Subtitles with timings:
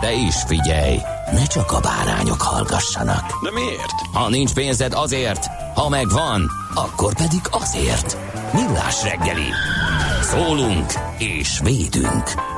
[0.00, 0.98] De is figyelj,
[1.32, 3.42] ne csak a bárányok hallgassanak.
[3.42, 3.92] De miért?
[4.12, 8.16] Ha nincs pénzed azért, ha megvan, akkor pedig azért.
[8.52, 9.50] Millás reggeli.
[10.22, 12.54] Szólunk és védünk.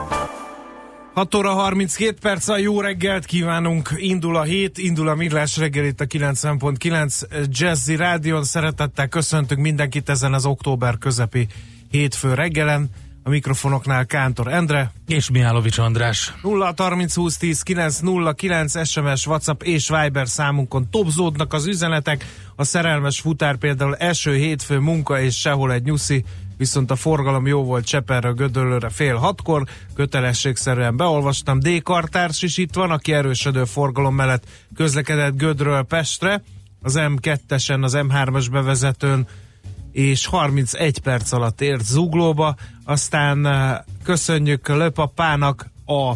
[1.14, 3.91] 6 óra 32 perc, a jó reggelt kívánunk.
[3.97, 8.45] Indul a hét, indul a Millás reggel itt a 90.9 Jazzy Rádion.
[8.45, 11.47] Szeretettel köszöntünk mindenkit ezen az október közepi
[11.91, 12.91] hétfő reggelen.
[13.28, 14.92] A mikrofonoknál Kántor Endre.
[15.06, 16.34] És Mihálovics András.
[16.42, 22.24] 0 30 20 10 9 0 9 SMS, WhatsApp és Viber számunkon topzódnak az üzenetek.
[22.56, 26.24] A szerelmes futár például első hétfő munka és sehol egy nyuszi,
[26.56, 31.58] viszont a forgalom jó volt Cseperre, Gödöllőre fél hatkor, kötelességszerűen beolvastam.
[31.58, 31.82] D.
[31.82, 34.44] Kartárs is itt van, aki erősödő forgalom mellett
[34.76, 36.42] közlekedett Gödről Pestre,
[36.82, 39.26] az M2-esen, az M3-as bevezetőn,
[39.98, 46.12] és 31 perc alatt ért Zuglóba, aztán eh, köszönjük Löpapának a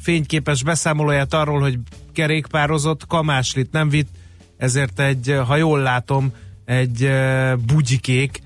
[0.00, 1.78] fényképes beszámolóját arról, hogy
[2.12, 4.08] kerékpározott, kamáslit nem vitt,
[4.56, 6.32] ezért egy, ha jól látom,
[6.64, 8.42] egy uh, bugyikék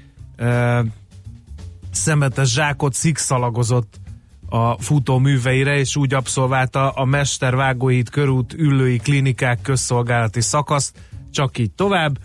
[1.91, 4.00] szemetes zsákot szikszalagozott
[4.48, 10.98] a futó műveire, és úgy abszolválta a Mester Vágóhíd körút ülői klinikák közszolgálati szakaszt,
[11.31, 12.19] csak így tovább.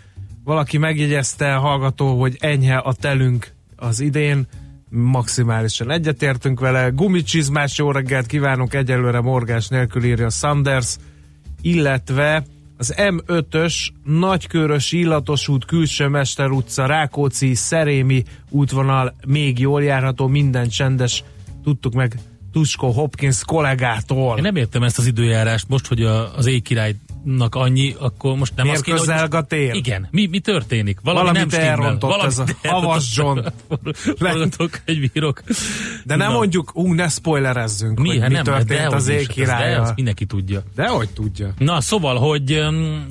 [0.48, 4.46] Valaki megjegyezte, hallgató, hogy enyhe a telünk az idén,
[4.90, 6.88] maximálisan egyetértünk vele.
[6.88, 10.96] Gumicsizmás jó reggelt kívánunk, egyelőre morgás nélkül írja Sanders,
[11.62, 12.44] illetve
[12.76, 20.68] az M5-ös Nagykörös Illatos út, Külső Mester utca, Rákóczi, Szerémi útvonal még jól járható, minden
[20.68, 21.24] csendes,
[21.64, 22.18] tudtuk meg
[22.52, 24.36] Tusko Hopkins kollégától.
[24.36, 25.68] Én nem értem ezt az időjárást.
[25.68, 26.46] Most, hogy a, az
[27.24, 29.34] éjkirálynak annyi, akkor most nem Miért az kéne, hogy...
[29.34, 29.74] a tél?
[29.74, 30.98] Igen, mi, mi történik?
[31.02, 33.38] Valami Valamit nem elrontott Valamit ez a havas John.
[34.18, 35.42] Forgatok egy bírok.
[36.04, 36.34] De nem Na.
[36.36, 38.08] mondjuk, ú, ne spoilerezzünk, Mi?
[38.08, 39.14] hogy Hát mi nem, történt dehogy az is.
[39.36, 40.62] ég Ez- De azt mindenki tudja.
[40.74, 41.54] De hogy tudja.
[41.58, 42.60] Na, szóval, hogy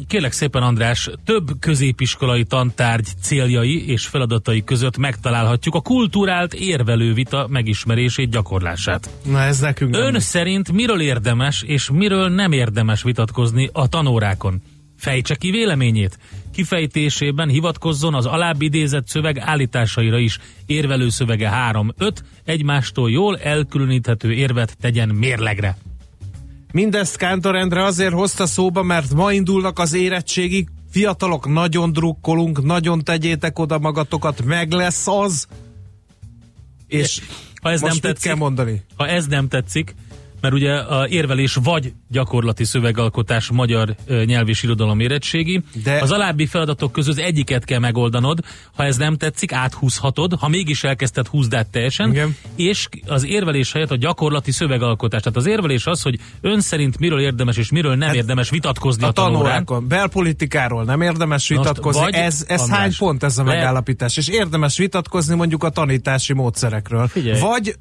[0.08, 7.48] kérlek szépen András, több középiskolai tantárgy céljai és feladatai között megtalálhatjuk a kulturált érvelő vita
[7.50, 9.10] megismerését, gyakorlását.
[9.24, 10.02] Na ez nekünk nem.
[10.02, 14.62] Ön szerint miről érdemes és miről nem érdemes vitatkozni a tanórákon?
[14.98, 16.20] Fejtse ki véleményét.
[16.54, 20.40] Kifejtésében hivatkozzon az alábbi idézett szöveg állításaira is.
[20.66, 22.12] Érvelő szövege 3-5,
[22.44, 25.78] egymástól jól elkülöníthető érvet tegyen mérlegre.
[26.72, 33.04] Mindezt Kántor Endre azért hozta szóba, mert ma indulnak az érettségi fiatalok, nagyon drukkolunk, nagyon
[33.04, 35.48] tegyétek oda magatokat, meg lesz az.
[36.88, 37.22] És
[37.62, 38.82] Ha ez most nem tetszik, kell mondani?
[38.96, 39.96] Ha ez nem tetszik,
[40.42, 45.62] mert ugye a érvelés vagy gyakorlati szövegalkotás magyar nyelv és irodalom érettségi.
[45.84, 46.02] De-.
[46.02, 48.40] Az alábbi feladatok közül egyiket kell megoldanod,
[48.76, 52.36] ha ez nem tetszik, áthúzhatod, ha mégis elkezdted, húzd át teljesen, Igen.
[52.56, 55.22] és az érvelés helyett a gyakorlati szövegalkotás.
[55.22, 59.04] Tehát az érvelés az, hogy ön szerint miről érdemes és miről nem Hát érdemes vitatkozni
[59.04, 62.02] a, A tanórákon, belpolitikáról nem érdemes Most vitatkozni.
[62.02, 64.18] vagy, ez ez András, hány pont ez a le- megállapítás?
[64.18, 67.08] És érdemes vitatkozni mondjuk a tanítási módszerekről.
[67.08, 67.76] Figyelj, vagy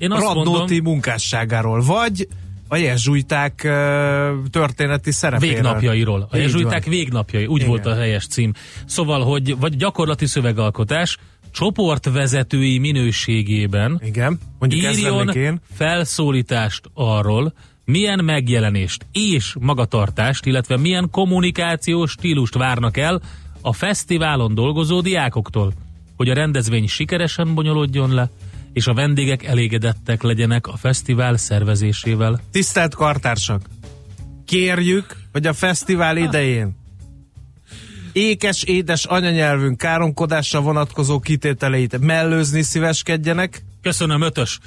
[0.00, 2.28] Én azt Radnóti mondom, munkásságáról, vagy
[2.68, 3.54] a jezsuiták
[4.50, 5.54] történeti szerepéről.
[5.54, 6.26] Végnapjairól.
[6.30, 6.94] A Így jezsuiták van.
[6.94, 7.68] végnapjai, úgy Igen.
[7.68, 8.52] volt a helyes cím.
[8.86, 11.18] Szóval, hogy vagy gyakorlati szövegalkotás,
[11.52, 17.52] csoportvezetői minőségében Igen, mondjuk írjon felszólítást arról,
[17.84, 23.20] milyen megjelenést és magatartást, illetve milyen kommunikációs stílust várnak el
[23.60, 25.72] a fesztiválon dolgozó diákoktól,
[26.16, 28.30] hogy a rendezvény sikeresen bonyolódjon le,
[28.72, 32.40] és a vendégek elégedettek legyenek a fesztivál szervezésével.
[32.50, 33.62] Tisztelt kartársak!
[34.44, 36.78] Kérjük, hogy a fesztivál idején
[38.12, 44.58] ékes, édes anyanyelvünk káromkodásra vonatkozó kitételeit mellőzni szíveskedjenek, Köszönöm, ötös.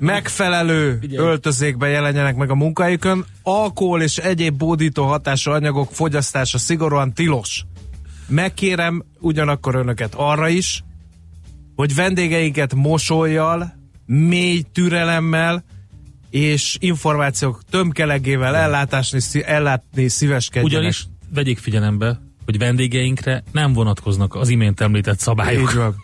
[0.00, 1.28] megfelelő Figyelj.
[1.28, 7.64] öltözékben jelenjenek meg a munkahelyükön, alkohol és egyéb bódító hatású anyagok fogyasztása szigorúan tilos.
[8.26, 10.84] Megkérem ugyanakkor önöket arra is,
[11.80, 13.74] hogy vendégeinket mosolyjal,
[14.06, 15.64] mély türelemmel
[16.30, 20.78] és információk tömkelegével ellátásni, ellátni szíveskedjenek.
[20.78, 25.94] Ugyanis vegyék figyelembe, hogy vendégeinkre nem vonatkoznak az imént említett szabályok.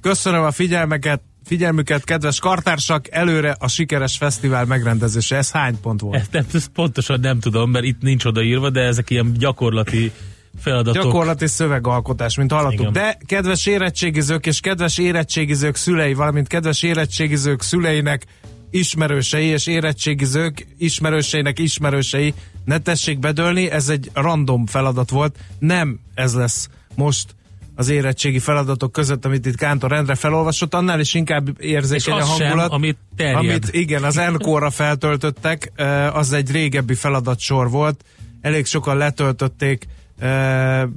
[0.00, 5.36] Köszönöm a figyelmeket, figyelmüket, kedves kartársak, előre a sikeres fesztivál megrendezése.
[5.36, 6.16] Ez hány pont volt?
[6.16, 10.12] Ezt, nem, ezt pontosan nem tudom, mert itt nincs odaírva, de ezek ilyen gyakorlati
[10.60, 11.02] feladatok.
[11.02, 12.80] Gyakorlati szövegalkotás, mint hallottuk.
[12.80, 12.92] Igen.
[12.92, 18.26] De kedves érettségizők és kedves érettségizők szülei, valamint kedves érettségizők szüleinek
[18.70, 22.34] ismerősei és érettségizők ismerőseinek ismerősei,
[22.64, 27.34] ne tessék bedőlni, ez egy random feladat volt, nem ez lesz most
[27.74, 32.36] az érettségi feladatok között, amit itt Kántor Endre felolvasott, annál is inkább érzékeny a az
[32.36, 32.70] sem, hangulat.
[32.70, 33.36] amit terjed.
[33.36, 38.04] Amit igen, az Enkóra feltöltöttek, eh, az egy régebbi feladatsor volt.
[38.40, 39.86] Elég sokan letöltötték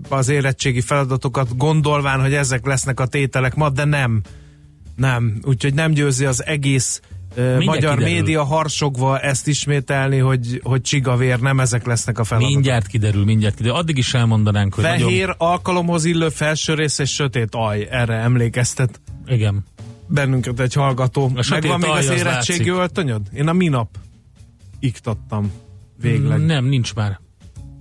[0.09, 4.21] az érettségi feladatokat, gondolván, hogy ezek lesznek a tételek ma, de nem.
[4.95, 5.39] Nem.
[5.43, 7.01] Úgyhogy nem győzi az egész
[7.35, 8.03] eh, magyar kiderül.
[8.13, 12.53] média harsogva ezt ismételni, hogy, hogy csigavér, nem ezek lesznek a feladatok.
[12.53, 13.77] Mindjárt kiderül, mindjárt kiderül.
[13.77, 15.35] Addig is elmondanánk, hogy Fehér nagyon...
[15.37, 19.65] alkalomhoz illő felső rész és sötét aj, erre emlékeztet Igen.
[20.07, 21.31] bennünket egy hallgató.
[21.35, 22.81] A Megvan még az az érettségi látszik.
[22.81, 23.21] öltönyöd?
[23.33, 23.89] Én a minap
[24.79, 25.51] iktattam.
[26.01, 26.45] Végleg.
[26.45, 27.19] Nem, nincs már.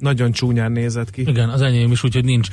[0.02, 1.20] Nagyon csúnyán nézett ki.
[1.20, 2.48] Igen, az enyém is, úgyhogy nincs.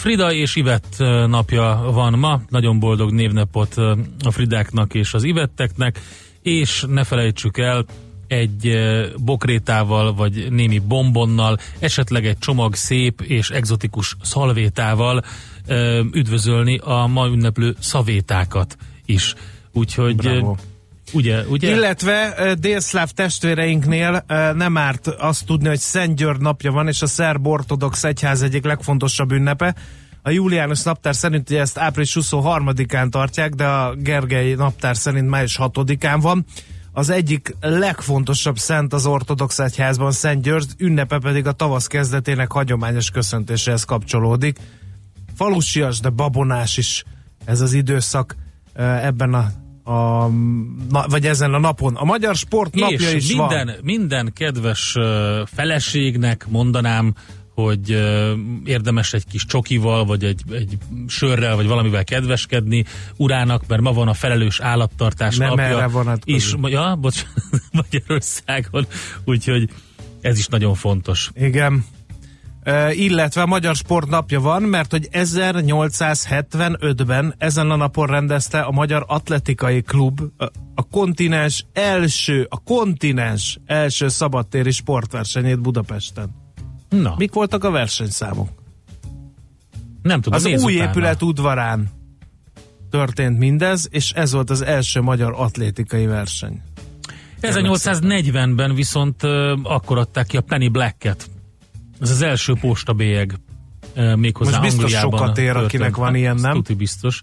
[0.00, 0.96] Frida és Ivett
[1.26, 3.76] napja van ma, nagyon boldog névnapot
[4.24, 6.00] a Fridáknak és az Ivetteknek,
[6.42, 7.84] és ne felejtsük el,
[8.26, 8.78] egy
[9.24, 15.24] bokrétával, vagy némi bombonnal, esetleg egy csomag szép és egzotikus szalvétával
[16.12, 19.34] üdvözölni a ma ünneplő szavétákat is.
[19.72, 20.56] Úgyhogy Bravo.
[21.12, 21.74] Ugye, ugye?
[21.74, 24.24] Illetve délszláv testvéreinknél
[24.54, 28.64] nem árt azt tudni, hogy Szent György napja van, és a szerb ortodox egyház egyik
[28.64, 29.74] legfontosabb ünnepe.
[30.22, 35.58] A Juliánus naptár szerint ugye ezt április 23-án tartják, de a Gergely naptár szerint május
[35.60, 36.44] 6-án van.
[36.92, 43.10] Az egyik legfontosabb szent az ortodox egyházban Szent György, ünnepe pedig a tavasz kezdetének hagyományos
[43.10, 44.58] köszöntéséhez kapcsolódik.
[45.34, 47.04] Falusias, de babonás is
[47.44, 48.36] ez az időszak
[48.74, 49.50] ebben a,
[49.86, 50.28] a
[50.90, 51.94] na, vagy ezen a napon.
[51.94, 53.76] A Magyar Sport napja és is minden, van.
[53.82, 54.96] minden kedves
[55.44, 57.14] feleségnek mondanám,
[57.54, 57.90] hogy
[58.64, 62.84] érdemes egy kis csokival, vagy egy, egy sörrel, vagy valamivel kedveskedni
[63.16, 65.64] urának, mert ma van a felelős állattartás Nem napja.
[65.64, 66.34] erre vonatkozik.
[66.34, 67.24] is, ja, bocs,
[67.82, 68.86] Magyarországon,
[69.24, 69.70] úgyhogy
[70.20, 71.30] ez is nagyon fontos.
[71.34, 71.84] Igen.
[72.90, 79.04] Illetve a Magyar Sport napja van, mert hogy 1875-ben ezen a napon rendezte a Magyar
[79.06, 80.20] Atletikai Klub
[80.74, 86.30] a, kontinens első, a kontinens első szabadtéri sportversenyét Budapesten.
[86.88, 88.48] Na, Mik voltak a versenyszámok?
[90.02, 90.90] nem tudom, Az új utána.
[90.90, 91.88] épület udvarán
[92.90, 96.60] történt mindez, és ez volt az első magyar atlétikai verseny.
[97.42, 101.30] 1840-ben viszont ö, akkor adták ki a Penny Black-et.
[102.00, 103.34] Ez az első postabélyeg
[103.94, 105.64] ö, méghozzá Most biztos Angliában sokat ér, történt.
[105.66, 106.52] akinek van Hát, ilyen, nem?
[106.52, 107.22] Tuti biztos.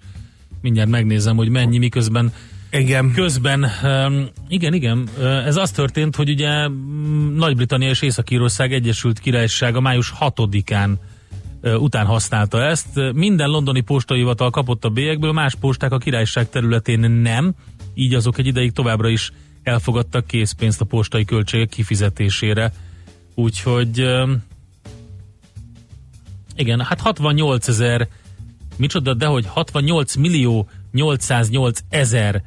[0.62, 2.34] Mindjárt megnézem, hogy mennyi, miközben
[2.72, 3.12] Igen.
[3.12, 3.72] közben,
[4.48, 5.10] igen, igen,
[5.46, 6.68] ez az történt, hogy ugye
[7.36, 10.90] Nagy-Britannia és Észak-Írország Egyesült Királysága május 6-án
[11.62, 12.88] ö, után használta ezt.
[13.14, 17.54] Minden londoni postahivatal kapott a bélyekből, más posták a királyság területén nem,
[17.94, 19.32] így azok egy ideig továbbra is
[19.64, 22.74] elfogadtak készpénzt a postai költségek kifizetésére.
[23.36, 24.06] Úgyhogy
[26.56, 28.08] igen, hát 68 ezer
[28.78, 32.44] micsoda, de hogy 68 millió 808 ezer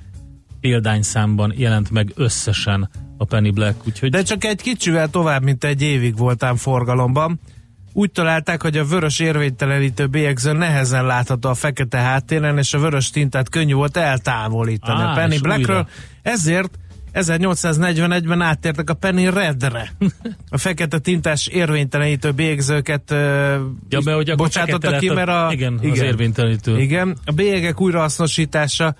[0.61, 5.83] példányszámban jelent meg összesen a Penny Black, úgyhogy De csak egy kicsivel tovább, mint egy
[5.83, 7.41] évig voltám forgalomban.
[7.93, 13.11] Úgy találták, hogy a vörös érvénytelenítő bélyegző nehezen látható a fekete háttéren, és a vörös
[13.11, 15.77] tintát könnyű volt eltávolítani Á, a Penny Blackről.
[15.77, 15.89] újra.
[16.23, 16.79] Ezért
[17.17, 19.93] 1841-ben áttértek a Penny Redre.
[20.51, 23.11] A fekete tintás érvénytelenítő bélyegzőket
[23.89, 25.49] ja, be, hogy bocsátottak ki, mert a...
[25.53, 26.81] igen, igen, az érvénytelenítő.
[26.81, 28.97] Igen, a bélyegek újrahasznosítása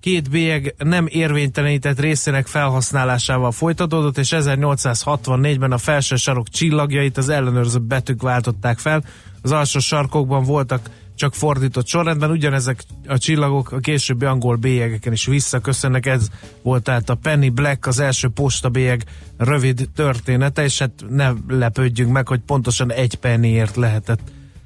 [0.00, 7.78] két bélyeg nem érvénytelenített részének felhasználásával folytatódott, és 1864-ben a felső sarok csillagjait az ellenőrző
[7.78, 9.04] betűk váltották fel.
[9.42, 15.26] Az alsó sarkokban voltak csak fordított sorrendben, ugyanezek a csillagok a későbbi angol bélyegeken is
[15.26, 16.28] visszaköszönnek, ez
[16.62, 19.04] volt tehát a Penny Black, az első postabélyeg
[19.36, 24.20] rövid története, és hát ne lepődjünk meg, hogy pontosan egy pennyért lehetett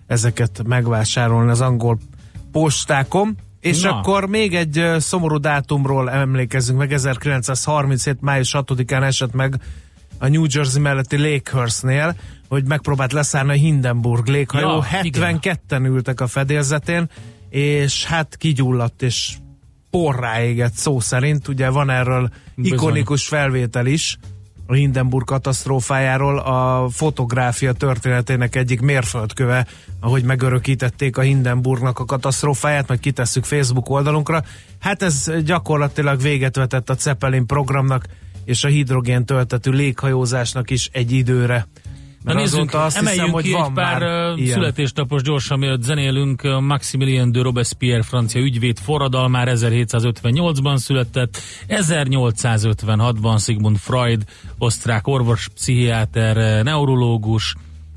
[0.07, 1.99] ezeket megvásárolni az angol
[2.53, 3.37] postákon.
[3.61, 3.99] És Na.
[3.99, 8.21] akkor még egy szomorú dátumról emlékezzünk meg, 1937.
[8.21, 9.61] május 6-án esett meg
[10.23, 12.17] a New Jersey melletti Lakehurstnél,
[12.49, 14.69] hogy megpróbált leszállni a Hindenburg léghajó.
[14.69, 15.39] Ja, igen.
[15.43, 17.11] 72-en ültek a fedélzetén,
[17.49, 19.37] és hát kigyulladt, és
[19.91, 21.49] porrá égett szó szerint.
[21.49, 22.79] Ugye van erről Bizony.
[22.79, 24.19] ikonikus felvétel is,
[24.67, 29.67] a Hindenburg katasztrófájáról a fotográfia történetének egyik mérföldköve,
[30.01, 34.45] ahogy megörökítették a Hindenburgnak a katasztrófáját, majd kitesszük Facebook oldalunkra.
[34.79, 38.07] Hát ez gyakorlatilag véget vetett a Zeppelin programnak
[38.45, 41.67] és a hidrogén töltető léghajózásnak is egy időre.
[42.25, 44.03] Na Mert nézzünk, azóta azt emeljünk hiszem, hogy ki van egy pár
[44.37, 44.53] ilyen.
[44.53, 46.61] születésnapos gyorsan, mielőtt zenélünk.
[46.61, 54.25] Maximilien de Robespierre, francia ügyvéd forradalmár 1758-ban született, 1856-ban Sigmund Freud,
[54.59, 57.55] osztrák orvos, pszichiáter, neurológus,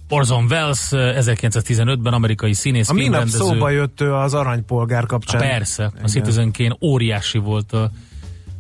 [0.09, 5.41] Orson Welles ö, 1915-ben amerikai színész, A minap szóba jött ő az aranypolgár kapcsán.
[5.41, 6.07] persze, a.
[6.07, 7.91] Citizen Kane óriási volt a,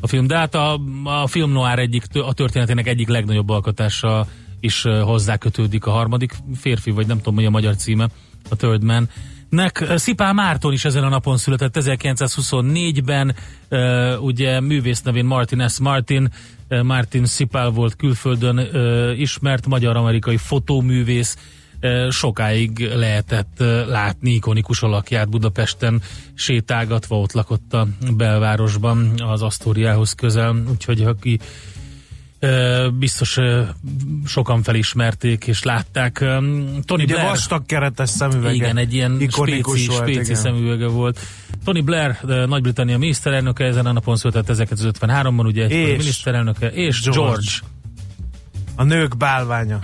[0.05, 4.27] a film, de hát a, a film noir egyik, a történetének egyik legnagyobb alkotása
[4.59, 8.07] is ö, hozzá kötődik a harmadik férfi, vagy nem tudom, mi a magyar címe,
[8.49, 9.09] a Third Man.
[9.49, 13.35] Nek ö, Szipál Márton is ezen a napon született 1924-ben,
[13.69, 15.79] ö, ugye művész nevén Martin S.
[15.79, 16.29] Martin,
[16.83, 18.57] Martin Szipál volt külföldön
[19.17, 21.37] ismert magyar-amerikai fotóművész,
[22.09, 26.01] sokáig lehetett látni ikonikus alakját Budapesten
[26.33, 27.87] sétálgatva, ott lakott a
[28.17, 31.39] belvárosban az Asztóriához közel, úgyhogy aki
[32.99, 33.37] biztos
[34.25, 36.17] sokan felismerték és látták.
[36.85, 38.53] Tony Ugye Blair, vastag keretes szemüvege.
[38.53, 40.35] igen, egy ilyen ikonikus spéci, volt, spéci igen.
[40.35, 41.19] szemüvege volt.
[41.63, 47.01] Tony Blair, Nagy-Britannia miniszterelnöke, ezen a napon született 1953-ban, ugye És miniszterelnöke, és.
[47.01, 47.21] George.
[47.21, 47.51] George.
[48.75, 49.79] A nők bálványa.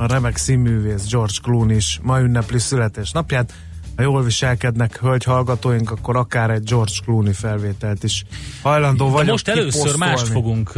[0.00, 3.52] A remek színművész George Clooney is ma ünnepli születésnapját.
[3.96, 8.24] Ha jól viselkednek hölgy hallgatóink, akkor akár egy George Clooney felvételt is
[8.62, 9.98] hajlandó De vagyok most először kiposztolni.
[9.98, 10.72] mást fogunk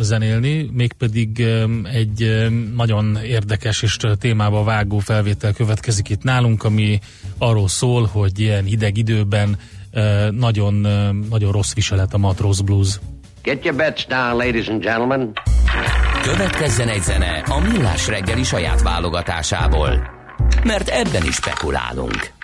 [0.00, 1.40] zenélni, mégpedig
[1.92, 6.98] egy nagyon érdekes és témába vágó felvétel következik itt nálunk, ami
[7.38, 9.58] arról szól, hogy ilyen hideg időben
[10.30, 10.74] nagyon,
[11.28, 12.98] nagyon rossz viselet a Matróz Blues.
[13.42, 15.32] Get your bets down, ladies and gentlemen.
[16.22, 20.10] Következzen egy zene a Millás reggeli saját válogatásából.
[20.64, 22.37] Mert ebben is spekulálunk.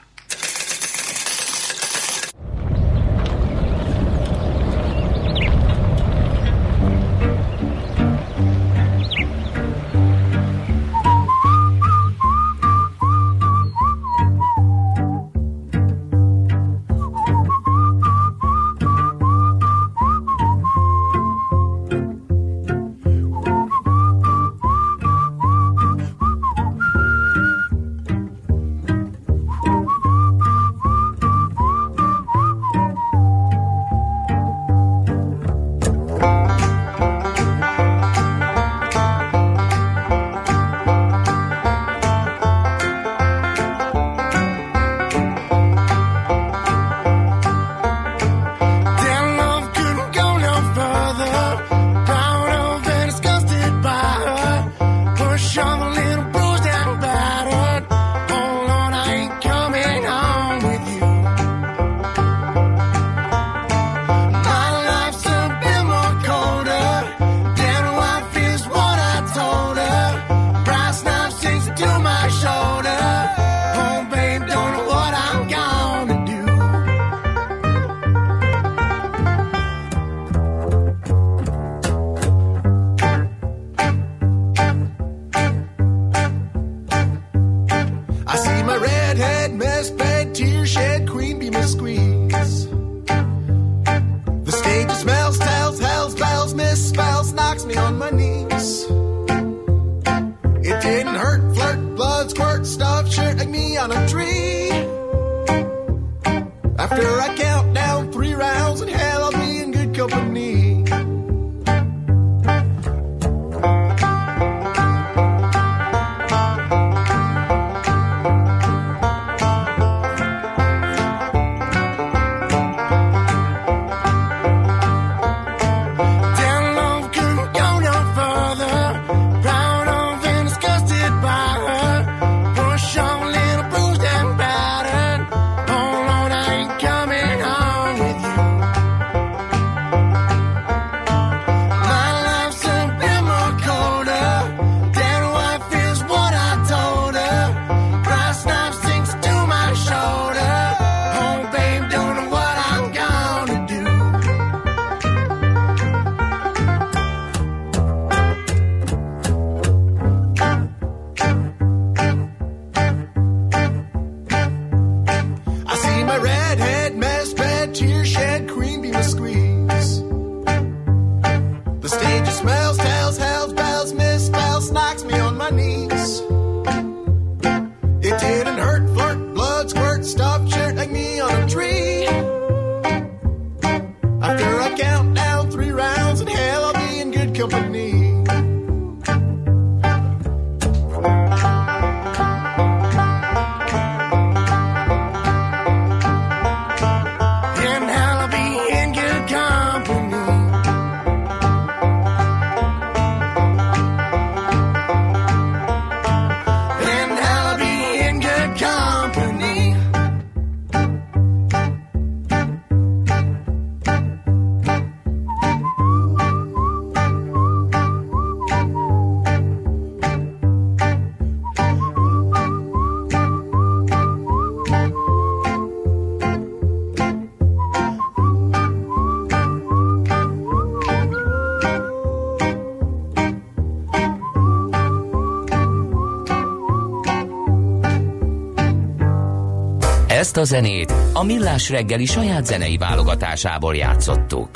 [240.35, 244.49] Ezt a zenét a Millás reggeli saját zenei válogatásából játszottuk.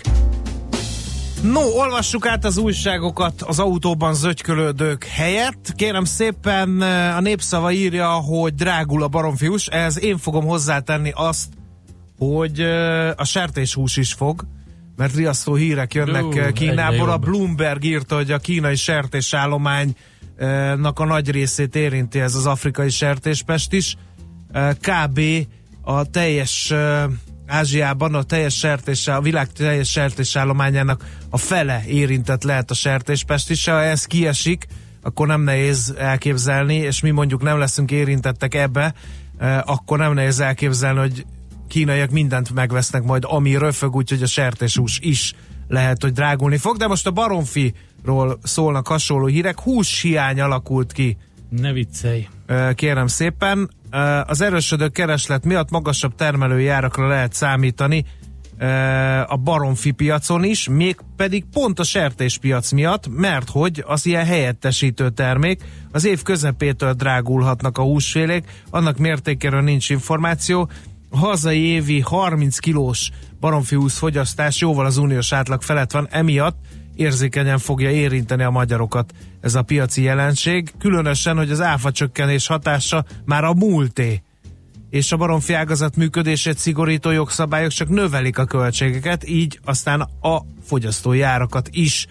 [1.43, 5.73] No, olvassuk át az újságokat az autóban zögykölődők helyett.
[5.77, 9.67] Kérem szépen, eh, a népszava írja, hogy drágul a baromfiús.
[9.67, 11.49] Ehhez én fogom hozzátenni azt,
[12.19, 14.47] hogy eh, a sertéshús is fog,
[14.97, 17.11] mert riasztó hírek jönnek Ú, uh, Kínából.
[17.11, 17.17] A.
[17.17, 19.95] Bloomberg írta, hogy a kínai sertésállománynak
[20.95, 23.97] a nagy részét érinti ez az afrikai sertéspest is.
[24.53, 25.21] Eh, Kb.
[25.89, 26.75] A teljes
[27.47, 33.67] Ázsiában a teljes sertés, a világ teljes sertésállományának a fele érintett lehet a sertéspest is.
[33.67, 34.67] Ha ez kiesik,
[35.03, 38.95] akkor nem nehéz elképzelni, és mi mondjuk nem leszünk érintettek ebbe,
[39.65, 41.27] akkor nem nehéz elképzelni, hogy
[41.69, 45.35] kínaiak mindent megvesznek majd, ami röfög, úgyhogy a sertéshús is
[45.69, 51.17] lehet, hogy drágulni fog, de most a baromfiról szólnak hasonló hírek, hús hiány alakult ki
[51.51, 52.29] Ne viccelj.
[52.75, 53.71] Kérem szépen.
[54.27, 58.05] Az erősödő kereslet miatt magasabb termelői árakra lehet számítani
[59.27, 65.11] a baromfi piacon is, még pedig pont a sertéspiac miatt, mert hogy az ilyen helyettesítő
[65.11, 70.69] termék az év közepétől drágulhatnak a húsfélék, annak mértékéről nincs információ.
[71.11, 76.57] A hazai évi 30 kilós baromfi húsz fogyasztás jóval az uniós átlag felett van, emiatt
[76.99, 83.05] érzékenyen fogja érinteni a magyarokat ez a piaci jelenség, különösen, hogy az áfa csökkenés hatása
[83.25, 84.23] már a múlté
[84.91, 91.23] és a baromfi ágazat működését szigorító jogszabályok csak növelik a költségeket, így aztán a fogyasztói
[91.23, 92.07] árakat is.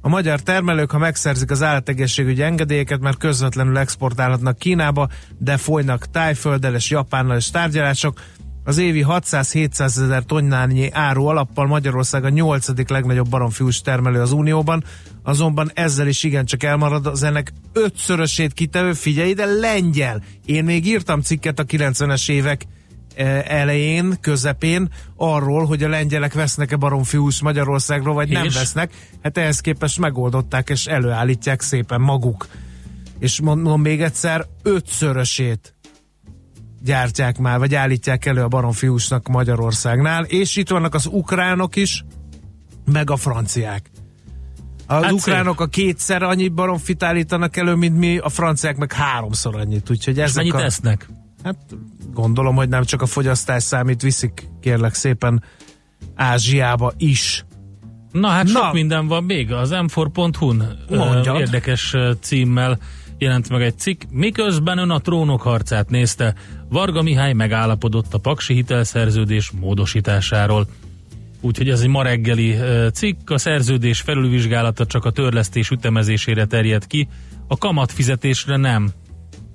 [0.00, 6.74] A magyar termelők, ha megszerzik az állategészségügyi engedélyeket, már közvetlenül exportálhatnak Kínába, de folynak Tájfölddel
[6.74, 8.20] és Japánnal is tárgyalások.
[8.68, 14.84] Az évi 600-700 ezer tonnányi áru alappal Magyarország a nyolcadik legnagyobb baromfiús termelő az Unióban,
[15.22, 20.22] azonban ezzel is igencsak elmarad az ennek ötszörösét kitevő, figyelj, de lengyel.
[20.44, 22.66] Én még írtam cikket a 90-es évek
[23.14, 28.54] eh, elején, közepén arról, hogy a lengyelek vesznek-e baromfiús Magyarországról, vagy nem És?
[28.54, 28.92] vesznek.
[29.22, 32.46] Hát ehhez képest megoldották, és előállítják szépen maguk.
[33.18, 35.77] És mondom még egyszer, ötszörösét
[36.82, 42.04] gyártják már, vagy állítják elő a baromfiúsnak Magyarországnál, és itt vannak az ukránok is,
[42.92, 43.90] meg a franciák.
[44.86, 49.56] Az Hát ukránok a kétszer annyi baromfit állítanak elő, mint mi, a franciák meg háromszor
[49.56, 50.64] annyit, úgyhogy ezek mennyit a...
[50.64, 51.08] esznek?
[51.44, 51.56] Hát
[52.12, 55.42] gondolom, hogy nem csak a fogyasztás számít, viszik kérlek szépen
[56.14, 57.44] Ázsiába is.
[58.12, 58.50] Na hát Na.
[58.50, 59.52] sok minden van még.
[59.52, 61.40] Az m4.hu-n ö, Mondjad.
[61.40, 62.78] érdekes címmel
[63.18, 64.02] jelent meg egy cikk.
[64.10, 66.34] Miközben ön a trónok harcát nézte,
[66.68, 70.66] Varga Mihály megállapodott a paksi hitelszerződés módosításáról.
[71.40, 72.56] Úgyhogy ez egy ma reggeli
[72.92, 77.08] cikk, a szerződés felülvizsgálata csak a törlesztés ütemezésére terjed ki,
[77.46, 78.90] a kamatfizetésre nem.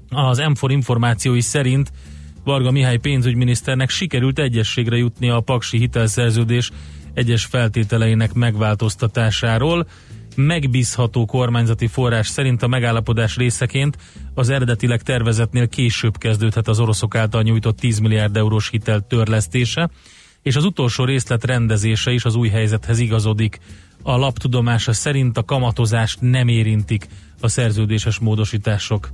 [0.09, 1.91] Az M4 információi szerint
[2.43, 6.71] Varga Mihály pénzügyminiszternek sikerült egyességre jutni a paksi hitelszerződés
[7.13, 9.87] egyes feltételeinek megváltoztatásáról.
[10.35, 13.97] Megbízható kormányzati forrás szerint a megállapodás részeként
[14.33, 19.89] az eredetileg tervezetnél később kezdődhet az oroszok által nyújtott 10 milliárd eurós hitel törlesztése,
[20.41, 23.59] és az utolsó részlet rendezése is az új helyzethez igazodik.
[24.01, 27.07] A laptudomása szerint a kamatozást nem érintik
[27.41, 29.09] a szerződéses módosítások.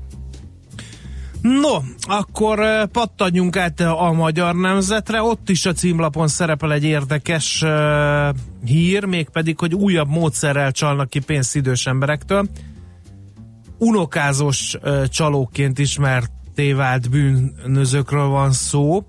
[1.42, 5.22] No, akkor pattanjunk át a magyar nemzetre.
[5.22, 11.20] Ott is a címlapon szerepel egy érdekes uh, hír, mégpedig, hogy újabb módszerrel csalnak ki
[11.20, 12.48] pénzt idős emberektől.
[13.78, 19.04] Unokázós uh, csalókként ismerté vált bűnözőkről van szó.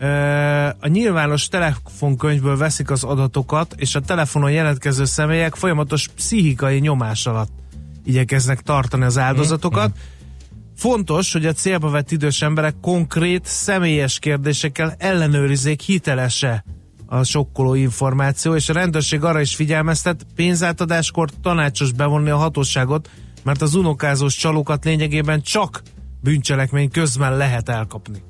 [0.00, 7.26] Uh, a nyilvános telefonkönyvből veszik az adatokat, és a telefonon jelentkező személyek folyamatos pszichikai nyomás
[7.26, 7.52] alatt
[8.04, 9.90] igyekeznek tartani az áldozatokat.
[10.76, 16.64] Fontos, hogy a célba vett idős emberek konkrét, személyes kérdésekkel ellenőrizzék hitelese
[17.06, 23.10] a sokkoló információ, és a rendőrség arra is figyelmeztet, pénzátadáskor tanácsos bevonni a hatóságot,
[23.42, 25.82] mert az unokázós csalókat lényegében csak
[26.20, 28.22] bűncselekmény közben lehet elkapni.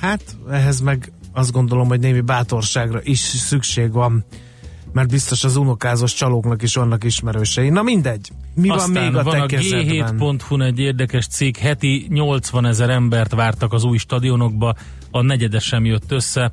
[0.00, 4.24] Hát, ehhez meg azt gondolom, hogy némi bátorságra is szükség van,
[4.92, 7.68] mert biztos az unokázós csalóknak is vannak ismerősei.
[7.68, 10.16] Na mindegy, mi Aztán van még a van a kezedben?
[10.18, 14.74] G7.hu egy érdekes cikk, heti 80 ezer embert vártak az új stadionokba,
[15.10, 16.52] a negyede sem jött össze.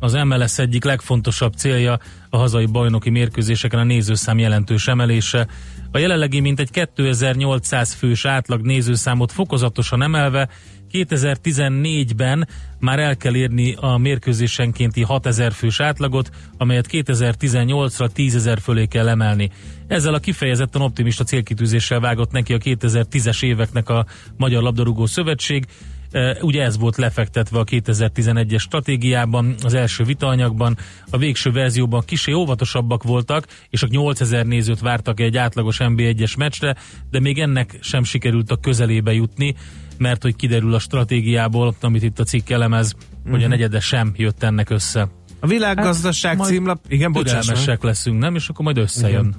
[0.00, 1.98] Az MLS egyik legfontosabb célja
[2.30, 5.46] a hazai bajnoki mérkőzéseken a nézőszám jelentős emelése.
[5.90, 10.48] A jelenlegi mintegy 2800 fős átlag nézőszámot fokozatosan emelve
[10.92, 12.48] 2014-ben
[12.80, 19.08] már el kell érni a mérkőzésenkénti 6000 fős átlagot, amelyet 2018-ra 10 ezer fölé kell
[19.08, 19.50] emelni.
[19.86, 25.66] Ezzel a kifejezetten optimista célkitűzéssel vágott neki a 2010-es éveknek a Magyar Labdarúgó Szövetség.
[26.10, 30.76] E, Ugye ez volt lefektetve a 2011-es stratégiában, az első vitaanyagban,
[31.10, 36.76] a végső verzióban kisé óvatosabbak voltak, és csak 8000 nézőt vártak egy átlagos NB1-es meccsre,
[37.10, 39.54] de még ennek sem sikerült a közelébe jutni,
[39.98, 42.94] mert hogy kiderül a stratégiából, amit itt a cikk elemez,
[43.30, 45.08] hogy a negyede sem jött ennek össze.
[45.40, 46.84] A világgazdaság Hát, címlap...
[46.88, 47.12] Igen.
[47.12, 48.34] Türelmesek leszünk, nem?
[48.34, 49.34] És akkor majd összejön.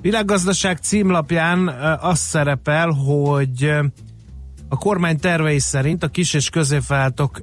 [0.00, 1.68] Világgazdaság címlapján
[2.00, 3.70] az szerepel, hogy
[4.68, 7.42] a kormány tervei szerint a kis és középvállalatok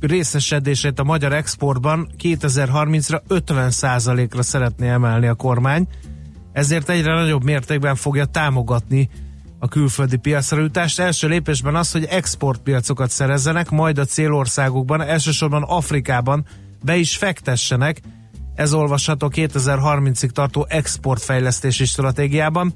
[0.00, 5.86] részesedését a magyar exportban 2030-ra 50%-ra szeretné emelni a kormány,
[6.52, 9.08] ezért egyre nagyobb mértékben fogja támogatni
[9.58, 11.00] a külföldi piacra jutást.
[11.00, 16.46] Első lépésben az, hogy exportpiacokat szerezzenek, majd a célországokban, elsősorban Afrikában
[16.84, 18.00] be is fektessenek.
[18.54, 22.74] Ez olvasható 2030-ig tartó exportfejlesztési stratégiában.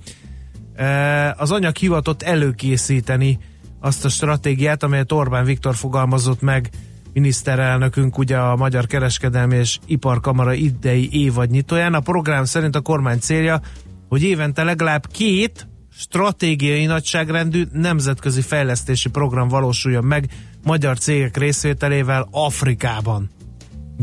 [1.37, 3.39] Az anyag hivatott előkészíteni
[3.81, 6.71] azt a stratégiát, amelyet Orbán Viktor fogalmazott meg
[7.13, 11.95] miniszterelnökünk ugye a Magyar Kereskedelmi és Iparkamara idei évad nyitóján.
[11.95, 13.61] A program szerint a kormány célja,
[14.09, 15.69] hogy évente legalább két
[16.01, 20.29] stratégiai nagyságrendű nemzetközi fejlesztési program valósuljon meg
[20.65, 23.31] magyar cégek részvételével Afrikában.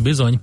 [0.03, 0.39] Bizony.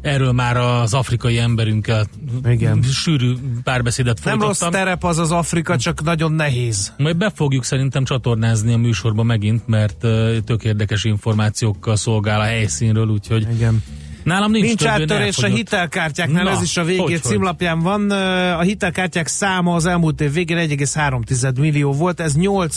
[0.00, 2.06] Erről már az afrikai emberünkkel
[2.44, 2.82] Igen.
[2.82, 3.32] sűrű
[3.62, 4.84] párbeszédet Nem rossz folytattam.
[4.84, 6.92] terep az az Afrika, csak nagyon nehéz.
[6.96, 9.96] Majd be fogjuk szerintem csatornázni a műsorba megint, mert
[10.44, 13.82] tök érdekes információkkal szolgál a helyszínről, úgyhogy Igen.
[14.28, 17.22] Nálam nincs, Nincs áttörés a hitelkártyáknál, Na, ez is a végé hogy, hogy?
[17.22, 18.10] címlapján van.
[18.50, 22.76] A hitelkártyák száma az elmúlt év végén 1,3 millió volt, ez 8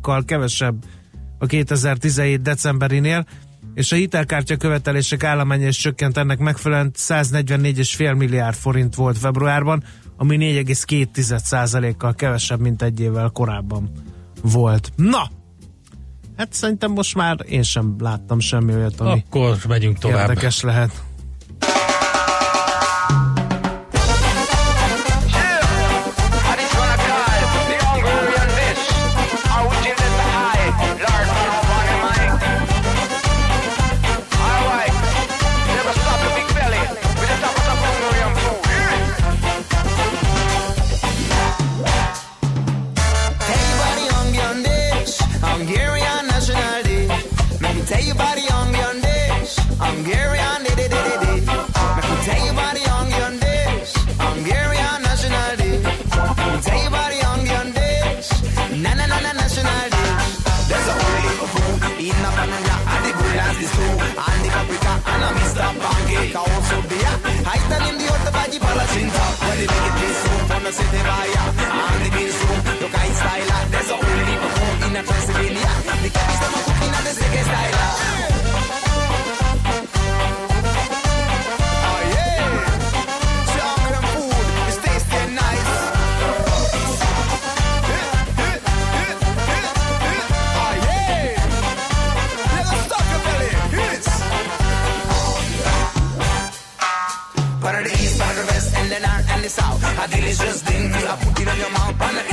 [0.00, 0.84] kal kevesebb
[1.38, 3.26] a 2017 decemberinél,
[3.74, 9.82] és a hitelkártya követelések állománya is csökkent ennek megfelelően 144,5 milliárd forint volt februárban,
[10.16, 13.90] ami 4,2 kal kevesebb, mint egy évvel korábban
[14.42, 14.92] volt.
[14.96, 15.30] Na!
[16.42, 20.28] Hát szerintem most már én sem láttam semmi olyat, ami Akkor megyünk tovább.
[20.28, 21.02] érdekes lehet.
[69.62, 71.46] They make it this soup on the city fire
[71.94, 72.80] and the bean soup.
[72.82, 75.70] Look at style there's a of food in a Transylvania.
[76.02, 78.01] The cats them are cooking style.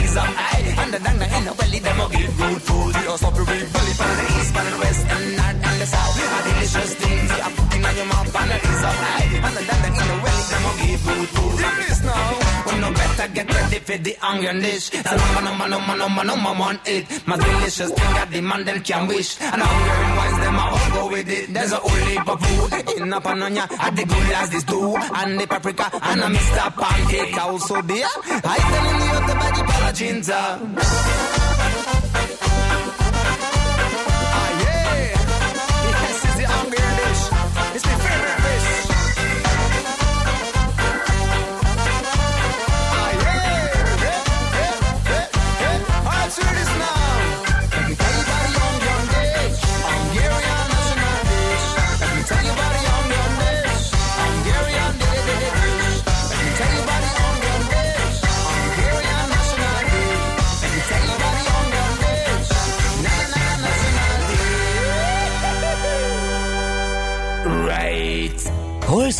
[0.09, 2.95] East of eye, and the down in the belly, them will give good food.
[3.17, 3.93] Stop your big belly.
[3.99, 6.17] Of the east, of the west, and north and the south.
[6.17, 8.33] A delicious thing you are putting on your mouth.
[8.33, 8.85] Part of the east
[13.69, 14.89] ready for the onion dish.
[14.89, 17.27] The number, number, number, number, number one it.
[17.27, 19.39] My delicious thing the man them can wish.
[19.41, 21.53] And hungry wise them I all go with it.
[21.53, 23.67] There's a whole heap of food in a panonia.
[23.79, 26.75] At the good as the stew and the paprika and a Mr.
[26.75, 28.07] Pancake also there.
[28.43, 30.75] I tell you the body palachinta.
[30.77, 31.48] Ah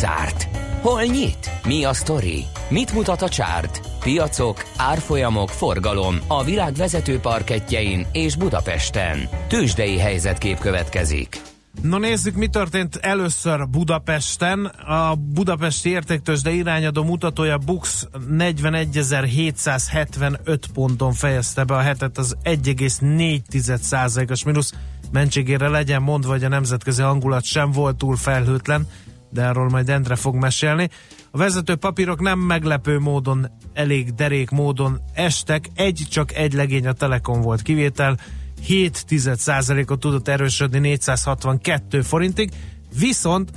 [0.00, 0.48] zárt?
[0.80, 1.50] Hol nyit?
[1.66, 2.44] Mi a sztori?
[2.68, 3.80] Mit mutat a csárt?
[4.00, 9.28] Piacok, árfolyamok, forgalom a világ vezető parketjein és Budapesten.
[9.48, 11.40] Tősdei helyzetkép következik.
[11.82, 14.64] No nézzük, mi történt először Budapesten.
[14.86, 24.72] A budapesti értéktősde irányadó mutatója Bux 41.775 ponton fejezte be a hetet, az 1,4%-os mínusz.
[25.12, 28.86] Mentségére legyen mondva, hogy a nemzetközi hangulat sem volt túl felhőtlen,
[29.30, 30.88] de arról majd Endre fog mesélni.
[31.30, 36.92] A vezető papírok nem meglepő módon, elég derék módon estek, egy csak egy legény a
[36.92, 38.18] Telekom volt kivétel,
[38.62, 39.04] 7
[39.86, 42.50] ot tudott erősödni 462 forintig,
[42.98, 43.50] viszont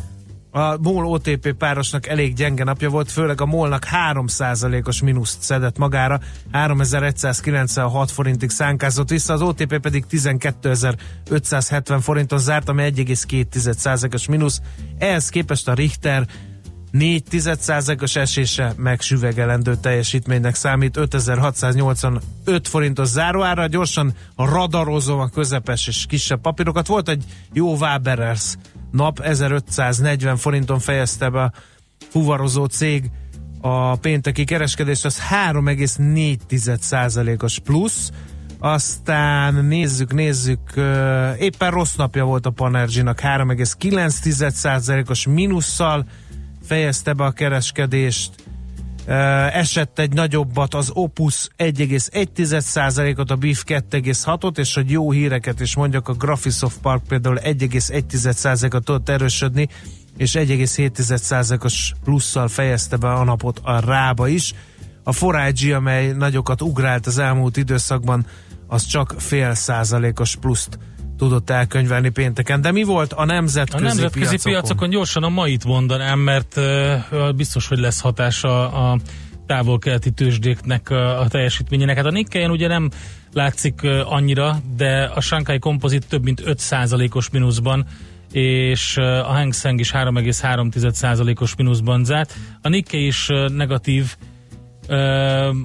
[0.55, 6.19] a MOL OTP párosnak elég gyenge napja volt, főleg a MOL-nak 3%-os mínuszt szedett magára,
[6.51, 14.61] 3196 forintig szánkázott vissza, az OTP pedig 12570 forinton zárt, ami 1,2%-os mínusz.
[14.97, 16.27] Ehhez képest a Richter
[16.91, 17.23] 4
[18.01, 23.67] os esése megsüvegelendő teljesítménynek számít 5685 forintos záróára.
[23.67, 26.87] Gyorsan radarozom a közepes és kisebb papírokat.
[26.87, 28.55] Volt egy jó Waberers
[28.93, 31.51] nap, 1540 forinton fejezte be a
[32.09, 33.11] fuvarozó cég
[33.61, 35.19] a pénteki kereskedés, az
[35.51, 38.11] 3,4%-os plusz.
[38.59, 40.59] Aztán nézzük, nézzük,
[41.39, 46.05] éppen rossz napja volt a Panergy-nak, 3,9%-os mínusszal,
[46.63, 48.42] fejezte be a kereskedést,
[49.05, 56.07] esett egy nagyobbat az Opus 1,1%-ot, a BIF 2,6-ot, és hogy jó híreket is mondjak,
[56.07, 59.67] a Graphisoft Park például 1,1%-ot tudott erősödni,
[60.17, 64.53] és 1,7%-os plusszal fejezte be a napot a Rába is.
[65.03, 68.25] A Forage, amely nagyokat ugrált az elmúlt időszakban,
[68.67, 70.77] az csak fél százalékos pluszt
[71.17, 72.61] tudott elkönyvelni pénteken.
[72.61, 74.51] De mi volt a nemzetközi, a nemzetközi piacokon?
[74.51, 74.89] piacokon?
[74.89, 78.99] Gyorsan a mait mondanám, mert uh, biztos, hogy lesz hatása a
[79.45, 81.95] távol-keleti tőzsdéknek a, a teljesítményének.
[81.95, 82.89] Hát a Nikkejen ugye nem
[83.33, 87.85] látszik uh, annyira, de a Shanghai Composite több mint 5%-os mínuszban
[88.31, 92.33] és a Hang Seng is 3,3%-os mínuszban zárt.
[92.61, 94.15] A Nikkei is negatív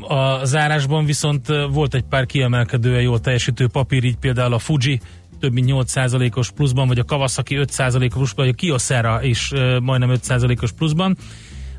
[0.08, 5.00] a zárásban viszont volt egy pár kiemelkedően jól teljesítő papír, így például a Fuji
[5.40, 10.72] több mint 8%-os pluszban, vagy a Kawasaki 5%-os pluszban, vagy a Kyocera is majdnem 5%-os
[10.72, 11.16] pluszban.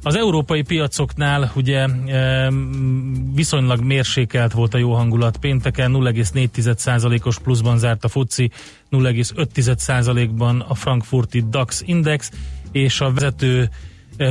[0.04, 1.88] Az európai piacoknál ugye
[3.34, 5.38] viszonylag mérsékelt volt a jó hangulat.
[5.38, 8.52] Pénteken 0,4%-os pluszban zárt a FUCI,
[8.92, 12.32] 0,5%-ban a frankfurti DAX Index,
[12.72, 13.70] és a vezető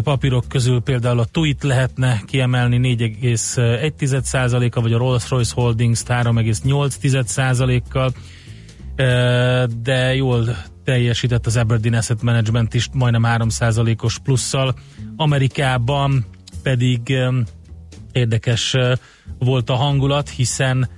[0.03, 8.13] papírok közül például a TUIT lehetne kiemelni 4,1%-a, vagy a Rolls-Royce Holdings 3,8%-kal
[9.83, 14.75] de jól teljesített az Aberdeen Asset Management is majdnem 3%-os plusszal.
[15.17, 16.25] Amerikában
[16.63, 17.19] pedig
[18.13, 18.75] érdekes
[19.39, 20.89] volt a hangulat, hiszen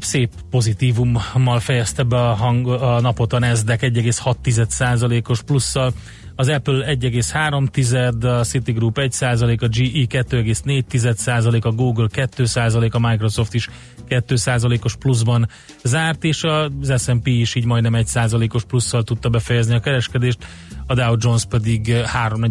[0.00, 5.92] szép pozitívummal fejezte be a, hang, a napot a Nasdaq 1,6%-os plusszal,
[6.40, 13.68] az Apple 1,3, a Citigroup 1% a GE 2,4% a Google 2% a Microsoft is
[14.08, 15.48] 2% os pluszban
[15.82, 18.06] zárt, és az S&P is így majdnem 1
[18.48, 20.46] os plusszal tudta befejezni a kereskedést,
[20.90, 22.42] a Dow Jones pedig 3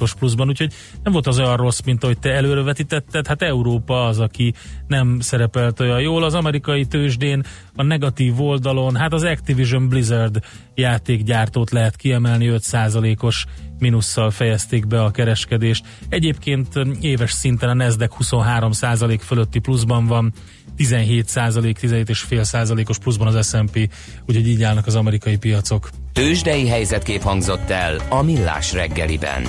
[0.00, 4.18] os pluszban, úgyhogy nem volt az olyan rossz, mint ahogy te előrevetítetted, hát Európa az,
[4.18, 4.54] aki
[4.86, 7.44] nem szerepelt olyan jól, az amerikai tőzsdén
[7.76, 13.46] a negatív oldalon, hát az Activision Blizzard játékgyártót lehet kiemelni 5%-os
[13.78, 15.84] minusszal fejezték be a kereskedést.
[16.08, 16.68] Egyébként
[17.00, 20.32] éves szinten a Nasdaq 23% fölötti pluszban van,
[20.76, 23.90] 17 százalék, 17,5 százalékos pluszban az S&P,
[24.26, 25.90] úgyhogy így állnak az amerikai piacok.
[26.12, 29.42] Tőzsdei helyzetkép hangzott el a Millás reggeliben.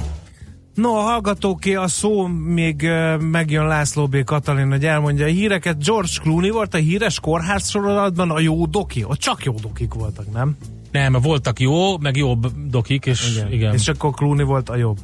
[0.74, 4.24] No, a hallgatóké a szó, még megjön László B.
[4.24, 5.84] Katalin, hogy elmondja a híreket.
[5.84, 9.04] George Clooney volt a híres kórház sorozatban a jó doki.
[9.04, 10.58] Ott csak jó dokik voltak, nem?
[10.92, 13.52] Nem, voltak jó, meg jobb dokik, és igen.
[13.52, 13.74] igen.
[13.74, 14.98] És akkor Clooney volt a jobb.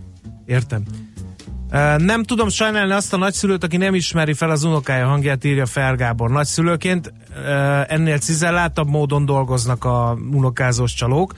[0.46, 0.84] Értem.
[1.98, 5.96] Nem tudom sajnálni azt a nagyszülőt, aki nem ismeri fel az unokája hangját, írja Fel
[5.96, 6.30] Gábor.
[6.30, 7.14] Nagyszülőként
[7.88, 11.34] ennél cizellátabb módon dolgoznak a unokázós csalók.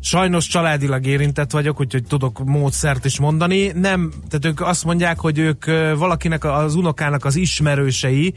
[0.00, 3.66] Sajnos családilag érintett vagyok, úgyhogy tudok módszert is mondani.
[3.66, 5.64] Nem, tehát ők azt mondják, hogy ők
[5.96, 8.34] valakinek, az unokának az ismerősei,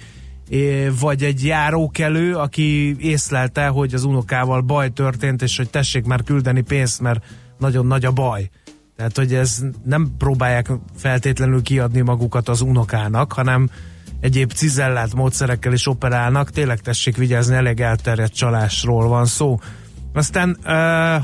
[0.99, 6.61] vagy egy járókelő, aki észlelte, hogy az unokával baj történt, és hogy tessék már küldeni
[6.61, 7.23] pénzt, mert
[7.59, 8.49] nagyon nagy a baj.
[8.97, 13.69] Tehát, hogy ez nem próbálják feltétlenül kiadni magukat az unokának, hanem
[14.19, 16.49] egyéb cizellát módszerekkel is operálnak.
[16.49, 19.59] Tényleg tessék vigyázni, elég elterjedt csalásról van szó.
[20.13, 20.57] Aztán,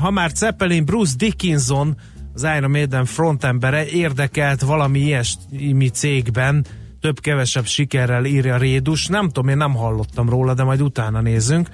[0.00, 1.96] ha már Zeppelin, Bruce Dickinson,
[2.34, 6.66] az Iron Maiden frontembere érdekelt valami ilyesmi cégben,
[7.00, 9.06] több-kevesebb sikerrel írja Rédus.
[9.06, 11.68] Nem tudom, én nem hallottam róla, de majd utána nézzünk.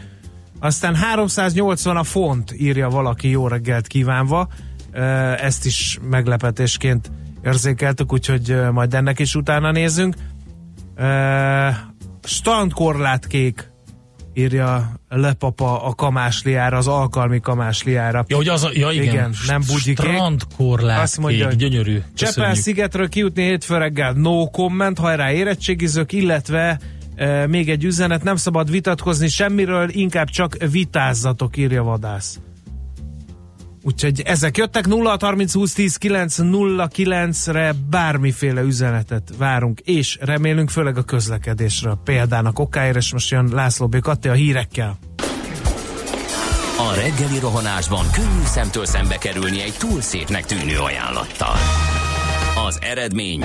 [0.61, 4.49] Aztán 380 a font, írja valaki jó reggelt kívánva.
[5.41, 7.11] Ezt is meglepetésként
[7.45, 10.15] érzékeltük, úgyhogy majd ennek is utána nézzünk.
[10.97, 11.69] Ö,
[12.23, 13.71] Strandkorlátkék
[14.35, 18.25] írja lepapa a kamásliára, az alkalmi kamásliára.
[18.29, 20.07] Ja, hogy az a, ja igen, Igen, nem bugyikék.
[20.07, 21.99] Strandkorlát Azt mondja, hogy gyönyörű.
[22.15, 22.57] Csepel Köszönjük.
[22.57, 26.79] szigetről kijutni hétfő reggel, no comment, hajrá érettségizők, illetve
[27.15, 32.39] e, még egy üzenet, nem szabad vitatkozni semmiről, inkább csak vitázzatok, írja vadász.
[33.83, 40.71] Úgyhogy ezek jöttek 0 30 20 10 9 0 9-re bármiféle üzenetet várunk, és remélünk
[40.71, 42.01] főleg a közlekedésről.
[42.05, 44.01] Példának okáért, és most jön László B.
[44.01, 44.99] Katti a hírekkel.
[46.79, 51.57] A reggeli rohanásban könnyű szemtől szembe kerülni egy túl szépnek tűnő ajánlattal.
[52.67, 53.45] Az eredmény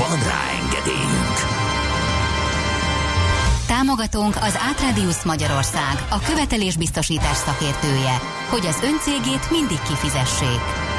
[0.00, 1.36] Van rá engedélyünk!
[3.66, 10.89] Támogatónk az Átradius Magyarország, a követelésbiztosítás szakértője, hogy az öncégét mindig kifizessék.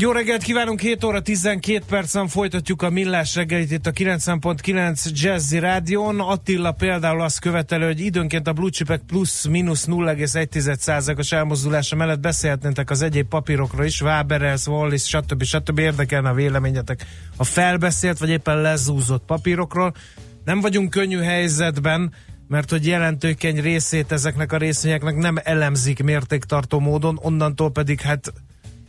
[0.00, 5.58] Jó reggelt kívánunk, 7 óra 12 percen folytatjuk a Millás reggelit itt a 90.9 Jazzy
[5.58, 6.20] Rádion.
[6.20, 12.90] Attila például azt követelő, hogy időnként a Blue Chipek plusz mínusz 0,1%-os elmozdulása mellett beszélhetnétek
[12.90, 15.42] az egyéb papírokról is, Waberers, Wallis, stb.
[15.42, 15.78] stb.
[15.78, 19.94] Érdekelne a véleményetek a felbeszélt vagy éppen lezúzott papírokról.
[20.44, 22.14] Nem vagyunk könnyű helyzetben,
[22.48, 28.32] mert hogy jelentőkeny részét ezeknek a részvényeknek nem elemzik mértéktartó módon, onnantól pedig hát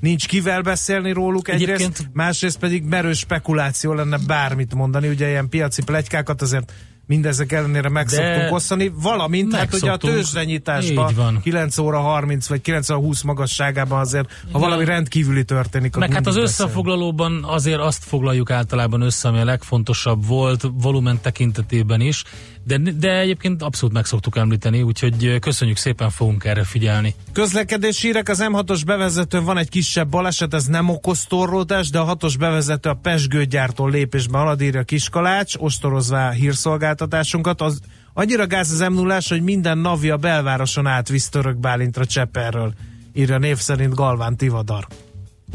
[0.02, 5.50] nincs kivel beszélni róluk egyrészt, Egyébként- másrészt pedig merős spekuláció lenne bármit mondani, ugye ilyen
[5.50, 6.72] piaci plegykákat azért
[7.06, 11.40] mindezek ellenére meg De szoktunk osztani, valamint hát ugye a tőzsdenyításban Így van.
[11.42, 16.20] 9 óra 30 vagy 9 óra 20 magasságában azért, ha valami rendkívüli történik, Meg hát
[16.20, 16.50] az beszélünk.
[16.50, 22.24] összefoglalóban azért azt foglaljuk általában össze, ami a legfontosabb volt, volumen tekintetében is,
[22.64, 27.16] de, de egyébként abszolút meg szoktuk említeni, úgyhogy köszönjük szépen, fogunk erre figyelni.
[27.34, 32.16] Közlekedési hírek, az M6-os bevezetőn van egy kisebb baleset, ez nem okoz torlódást, de a
[32.16, 37.62] 6-os bevezető a Pesgőgyártól lépésben halad, írja Kiskalács, ostorozvá a hírszolgáltatásunkat.
[37.62, 37.80] Az
[38.14, 42.74] annyira gáz az m 0 hogy minden navi a belvároson átvisz Török Bálintra Cseperről,
[43.14, 44.88] írja név szerint Galván Tivadar.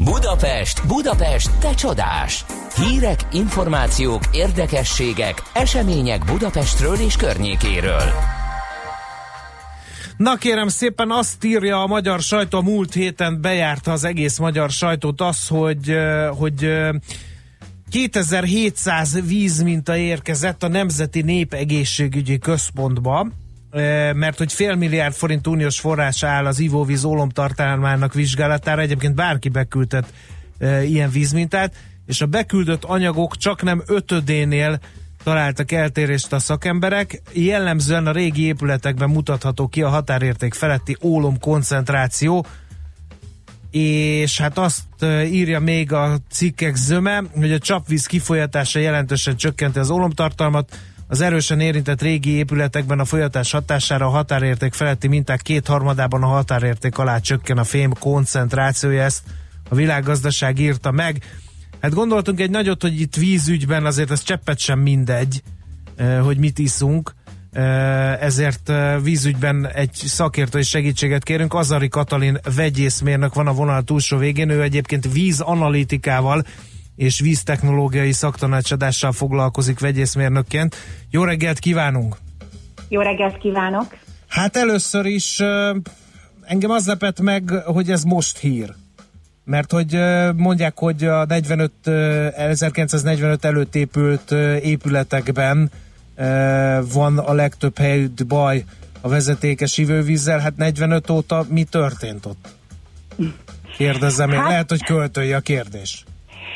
[0.03, 2.45] Budapest, Budapest, te csodás!
[2.75, 8.11] Hírek, információk, érdekességek, események Budapestről és környékéről.
[10.17, 15.21] Na kérem szépen azt írja a magyar sajtó, múlt héten bejárta az egész magyar sajtót
[15.21, 15.95] az, hogy,
[16.37, 16.95] hogy ö,
[17.89, 23.27] 2700 vízminta érkezett a Nemzeti Népegészségügyi Központba,
[24.13, 30.13] mert hogy fél milliárd forint uniós forrás áll az ivóvíz ólomtartalmának vizsgálatára, egyébként bárki beküldhet
[30.83, 34.79] ilyen vízmintát, és a beküldött anyagok csak nem ötödénél
[35.23, 37.21] találtak eltérést a szakemberek.
[37.33, 42.45] Jellemzően a régi épületekben mutatható ki a határérték feletti ólom koncentráció,
[43.71, 44.83] és hát azt
[45.31, 51.59] írja még a cikkek zöme, hogy a csapvíz kifolyatása jelentősen csökkenti az ólomtartalmat, az erősen
[51.59, 57.57] érintett régi épületekben a folyatás hatására a határérték feletti minták kétharmadában a határérték alá csökken
[57.57, 59.23] a fém koncentrációja, ezt
[59.69, 61.23] a világgazdaság írta meg.
[61.81, 65.41] Hát gondoltunk egy nagyot, hogy itt vízügyben azért ez cseppet sem mindegy,
[65.95, 67.15] eh, hogy mit iszunk,
[67.57, 71.53] Eh, ezért eh, vízügyben egy szakértői segítséget kérünk.
[71.53, 76.43] Azari Katalin vegyészmérnök van a vonal túlsó végén, ő egyébként vízanalitikával
[76.97, 80.75] és víztechnológiai szaktanácsadással foglalkozik vegyészmérnökként.
[81.09, 82.17] Jó reggelt kívánunk!
[82.87, 83.95] Jó reggelt kívánok!
[84.27, 85.39] Hát először is
[86.45, 88.73] engem az lepett meg, hogy ez most hír.
[89.43, 89.97] Mert hogy
[90.35, 94.31] mondják, hogy a 45, eh, 1945 előtt épült
[94.61, 95.71] épületekben
[96.93, 98.63] van a legtöbb helyütt baj
[99.01, 100.39] a vezetékes ivővízzel.
[100.39, 102.47] Hát 45 óta mi történt ott?
[103.77, 104.39] Kérdezzem én.
[104.39, 106.03] Hát- Lehet, hogy költői a kérdés.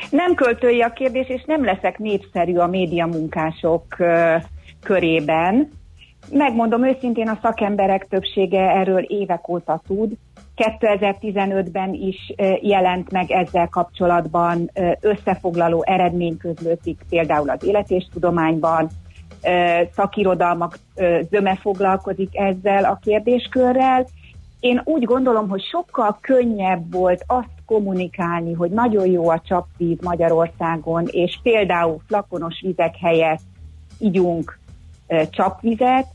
[0.10, 4.36] Nem költői a kérdés, és nem leszek népszerű a médiamunkások ö,
[4.84, 5.70] körében.
[6.32, 10.12] Megmondom őszintén, a szakemberek többsége erről évek óta tud.
[10.56, 14.72] 2015-ben is jelent meg ezzel kapcsolatban
[15.02, 18.90] összefoglaló eredményközlőtik például az életéstudományban,
[19.96, 20.78] szakirodalmak
[21.30, 24.08] zöme foglalkozik ezzel a kérdéskörrel.
[24.60, 31.08] Én úgy gondolom, hogy sokkal könnyebb volt azt kommunikálni, hogy nagyon jó a csapvíz Magyarországon,
[31.12, 33.42] és például flakonos vizek helyett
[33.98, 34.60] igyunk
[35.08, 36.08] ö, csapvizet.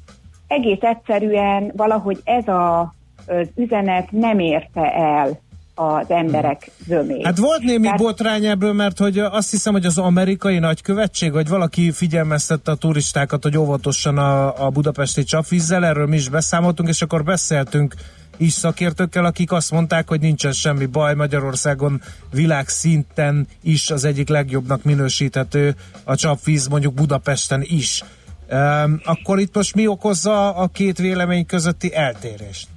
[0.46, 2.80] Egész egyszerűen valahogy ez a,
[3.26, 5.38] az üzenet nem érte el
[5.74, 7.24] az emberek zömét.
[7.24, 11.48] Hát volt némi Tehát- botrány ebből, mert hogy azt hiszem, hogy az amerikai nagykövetség, vagy
[11.48, 17.02] valaki figyelmeztette a turistákat, hogy óvatosan a, a budapesti csapvízzel, erről mi is beszámoltunk, és
[17.02, 17.94] akkor beszéltünk
[18.36, 24.82] is szakértőkkel, akik azt mondták, hogy nincsen semmi baj, Magyarországon világszinten is az egyik legjobbnak
[24.82, 25.74] minősíthető
[26.04, 28.02] a csapvíz, mondjuk Budapesten is.
[28.50, 32.68] Um, akkor itt most mi okozza a két vélemény közötti eltérést?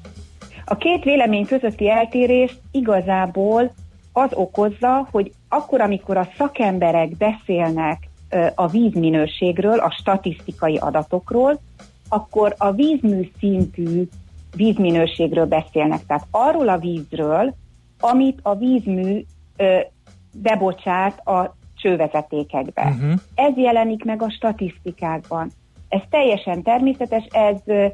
[0.66, 3.74] A két vélemény közötti eltérést igazából
[4.12, 8.10] az okozza, hogy akkor, amikor a szakemberek beszélnek
[8.56, 11.60] a vízminőségről, a statisztikai adatokról,
[12.10, 14.08] akkor a vízmű szintű
[14.56, 16.06] vízminőségről beszélnek.
[16.06, 17.56] Tehát arról a vízről,
[18.00, 19.24] amit a vízmű
[19.58, 19.80] ö,
[20.34, 22.82] bebocsát a csővezetékekbe.
[22.82, 23.14] Uh-huh.
[23.36, 25.52] Ez jelenik meg a statisztikákban.
[25.90, 27.88] Ez teljesen természetes, ez ö,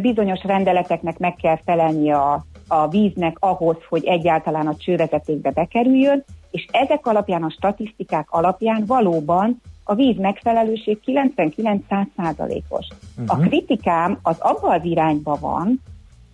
[0.00, 6.66] bizonyos rendeleteknek meg kell felelni a, a víznek ahhoz, hogy egyáltalán a csővezetékbe bekerüljön, és
[6.70, 12.86] ezek alapján, a statisztikák alapján valóban a víz megfelelőség 99-100%-os.
[13.18, 13.38] Uh-huh.
[13.38, 15.82] A kritikám az abban az irányba van,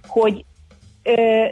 [0.06, 0.44] hogy
[1.02, 1.44] ö,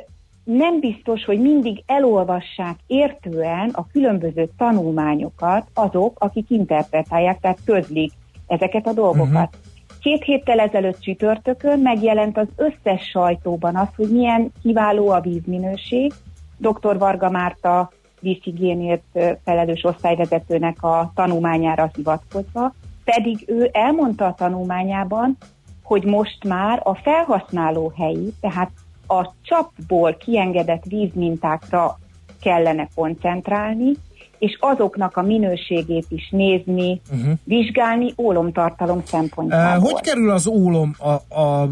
[0.44, 8.12] nem biztos, hogy mindig elolvassák értően a különböző tanulmányokat azok, akik interpretálják, tehát közlik
[8.46, 9.28] ezeket a dolgokat.
[9.28, 9.68] Uh-huh.
[10.00, 16.12] Két héttel ezelőtt csütörtökön megjelent az összes sajtóban az, hogy milyen kiváló a vízminőség.
[16.56, 16.98] Dr.
[16.98, 17.90] Varga Márta
[18.20, 25.36] vízhigiénért felelős osztályvezetőnek a tanulmányára hivatkozva, pedig ő elmondta a tanulmányában,
[25.82, 28.70] hogy most már a felhasználó helyi, tehát
[29.06, 31.98] a csapból kiengedett vízmintákra
[32.40, 33.92] kellene koncentrálni,
[34.40, 37.32] és azoknak a minőségét is nézni, uh-huh.
[37.44, 39.82] vizsgálni ólomtartalom szempontjából.
[39.82, 41.68] Uh, hogy kerül az ólom a, a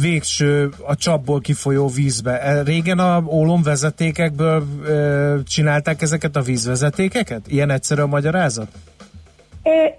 [0.00, 2.40] végső, a csapból kifolyó vízbe?
[2.40, 7.48] Eh, Régen a ólom vezetékekből uh, csinálták ezeket a vízvezetékeket?
[7.48, 8.68] Ilyen egyszerű a magyarázat?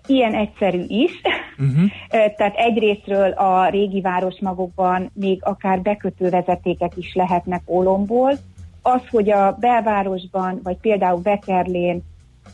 [0.08, 1.12] Ilyen egyszerű is.
[1.58, 1.90] Uh-huh.
[2.38, 8.38] Tehát egyrésztről a régi városmagokban még akár bekötő vezetékek is lehetnek ólomból.
[8.86, 12.02] Az, hogy a belvárosban, vagy például Bekerlén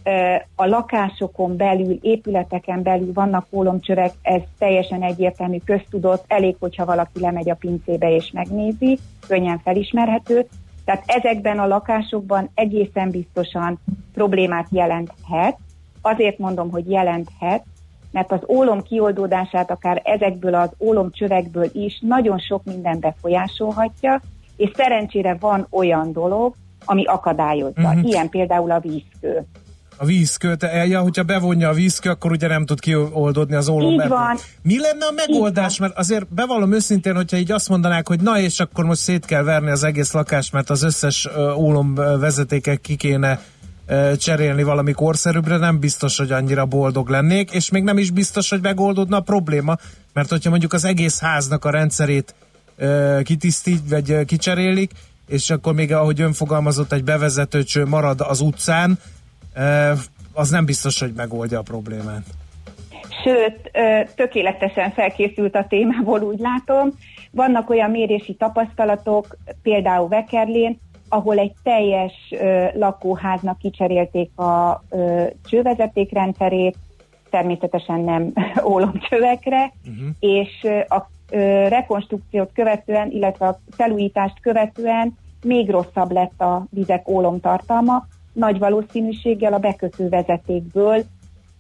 [0.04, 7.20] ö, a lakásokon belül, épületeken belül vannak ólomcsövek, ez teljesen egyértelmű, köztudott, elég, hogyha valaki
[7.20, 10.48] lemegy a pincébe és megnézi, könnyen felismerhető.
[10.86, 13.80] Tehát ezekben a lakásokban egészen biztosan
[14.14, 15.58] problémát jelenthet.
[16.02, 17.64] Azért mondom, hogy jelenthet,
[18.12, 24.22] mert az ólom kioldódását akár ezekből az ólomcsövekből is nagyon sok minden befolyásolhatja,
[24.60, 26.56] és szerencsére van olyan dolog,
[26.86, 27.82] ami akadályozza.
[27.82, 28.08] Uh-huh.
[28.08, 29.46] Ilyen például a vízkő.
[29.98, 33.92] A vízkő, te, ja, hogyha bevonja a vízkő, akkor ugye nem tud kioldódni az ólom.
[33.92, 34.38] Így van.
[34.62, 35.80] Mi lenne a megoldás?
[35.80, 39.44] Mert azért bevallom őszintén, hogyha így azt mondanák, hogy na és akkor most szét kell
[39.44, 43.40] verni az egész lakást, mert az összes ólom ö, vezetéket ki kéne
[44.18, 48.62] cserélni valami korszerűbbre, nem biztos, hogy annyira boldog lennék, és még nem is biztos, hogy
[48.62, 49.76] megoldódna a probléma,
[50.14, 52.36] mert hogyha mondjuk az egész háznak a rendszerét
[53.24, 54.92] kitisztít, vagy kicserélik,
[55.28, 59.00] és akkor még ahogy ön fogalmazott, egy bevezetőcső marad az utcán,
[60.34, 62.24] az nem biztos, hogy megoldja a problémát.
[63.24, 63.72] Sőt,
[64.16, 66.90] tökéletesen felkészült a témából, úgy látom.
[67.32, 70.78] Vannak olyan mérési tapasztalatok, például Vekerlén,
[71.10, 72.14] ahol egy teljes
[72.74, 74.84] lakóháznak kicserélték a
[75.50, 76.76] csővezetékrendszerét,
[77.30, 78.34] természetesen nem
[78.72, 80.10] ólomcsövekre, uh-huh.
[80.20, 81.10] és a
[81.70, 89.60] rekonstrukciót követően, illetve a felújítást követően még rosszabb lett a vizek ólomtartalma, nagy valószínűséggel a
[89.60, 91.04] bekötő vezetékből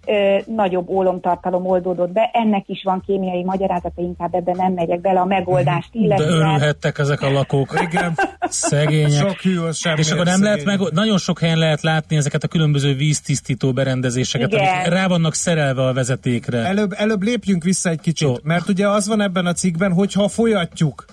[0.10, 2.30] ö, nagyobb ólomtartalom oldódott be.
[2.34, 6.98] Ennek is van kémiai magyarázata, inkább ebben nem megyek bele a megoldást, De illetve örülhettek
[6.98, 7.80] ezek a lakók.
[7.82, 8.18] Igen,
[8.50, 9.12] Szegények.
[9.12, 9.98] sok sem.
[9.98, 14.52] És akkor nem lehet meg, nagyon sok helyen lehet látni ezeket a különböző víztisztító berendezéseket,
[14.52, 14.68] Igen.
[14.74, 16.58] amik rá vannak szerelve a vezetékre.
[16.58, 18.36] Előbb, előbb lépjünk vissza egy kicsit, Jó.
[18.44, 21.06] mert ugye az van ebben a cikkben, hogy ha folyatjuk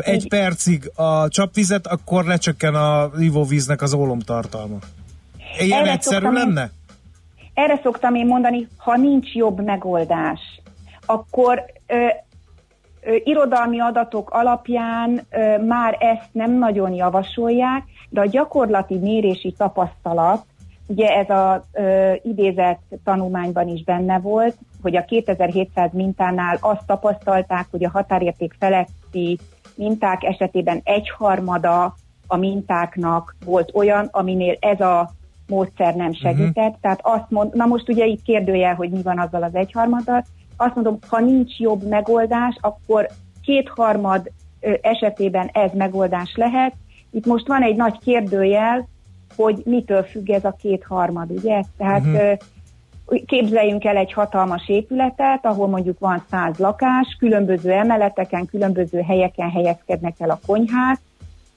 [0.00, 4.78] egy percig a csapvizet, akkor lecsökken a ivóvíznek az ólomtartalma.
[5.58, 6.70] Ilyen Erre egyszerű szoktam én- lenne?
[7.54, 10.40] Erre szoktam én mondani, ha nincs jobb megoldás,
[11.06, 12.06] akkor ö,
[13.02, 20.44] ö, irodalmi adatok alapján ö, már ezt nem nagyon javasolják, de a gyakorlati mérési tapasztalat,
[20.86, 21.60] ugye ez az
[22.22, 29.38] idézett tanulmányban is benne volt, hogy a 2700 mintánál azt tapasztalták, hogy a határérték feletti
[29.74, 31.94] minták esetében egyharmada
[32.26, 35.10] a mintáknak volt olyan, aminél ez a
[35.46, 36.56] módszer nem segített.
[36.56, 36.80] Uh-huh.
[36.80, 40.26] Tehát azt mond, na most ugye itt kérdőjel, hogy mi van azzal az egyharmadat.
[40.56, 43.06] Azt mondom, ha nincs jobb megoldás, akkor
[43.42, 44.30] kétharmad
[44.80, 46.72] esetében ez megoldás lehet.
[47.10, 48.88] Itt most van egy nagy kérdőjel,
[49.36, 51.62] hogy mitől függ ez a kétharmad, ugye?
[51.76, 52.38] Tehát uh-huh.
[53.26, 60.14] képzeljünk el egy hatalmas épületet, ahol mondjuk van száz lakás, különböző emeleteken, különböző helyeken helyezkednek
[60.18, 60.98] el a konyhák,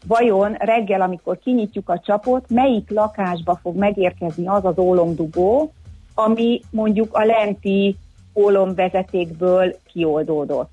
[0.07, 5.73] vajon reggel, amikor kinyitjuk a csapot, melyik lakásba fog megérkezni az az ólomdugó,
[6.13, 7.97] ami mondjuk a lenti
[8.35, 10.71] ólomvezetékből kioldódott.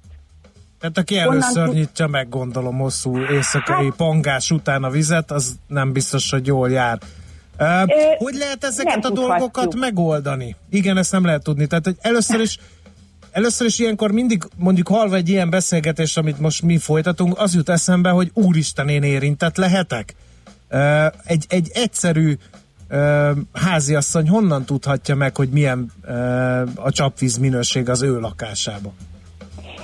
[0.80, 5.56] Tehát aki először Honnan- nyitja meg, gondolom, hosszú éjszakai hát, pangás után a vizet, az
[5.66, 6.98] nem biztos, hogy jól jár.
[7.58, 7.64] Ö,
[8.18, 10.56] hogy lehet ezeket a dolgokat megoldani?
[10.70, 11.66] Igen, ezt nem lehet tudni.
[11.66, 12.58] Tehát hogy először is
[13.32, 17.68] Először is ilyenkor mindig mondjuk halva egy ilyen beszélgetést, amit most mi folytatunk, az jut
[17.68, 20.14] eszembe, hogy úristen én érintett lehetek.
[21.24, 22.34] Egy, egy egyszerű
[23.52, 25.92] háziasszony honnan tudhatja meg, hogy milyen
[26.74, 28.92] a csapvíz minőség az ő lakásában?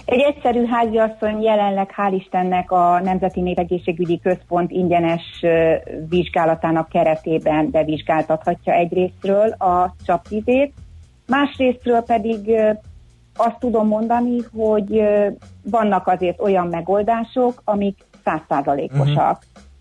[0.05, 5.44] Egy egyszerű háziasszony jelenleg hál' Istennek a Nemzeti Népegészségügyi Központ ingyenes
[6.09, 10.72] vizsgálatának keretében bevizsgáltathatja egyrésztről a csapvizét,
[11.26, 12.51] másrésztről pedig
[13.39, 15.03] azt tudom mondani, hogy
[15.62, 19.39] vannak azért olyan megoldások, amik százszázalékosak, uh-huh.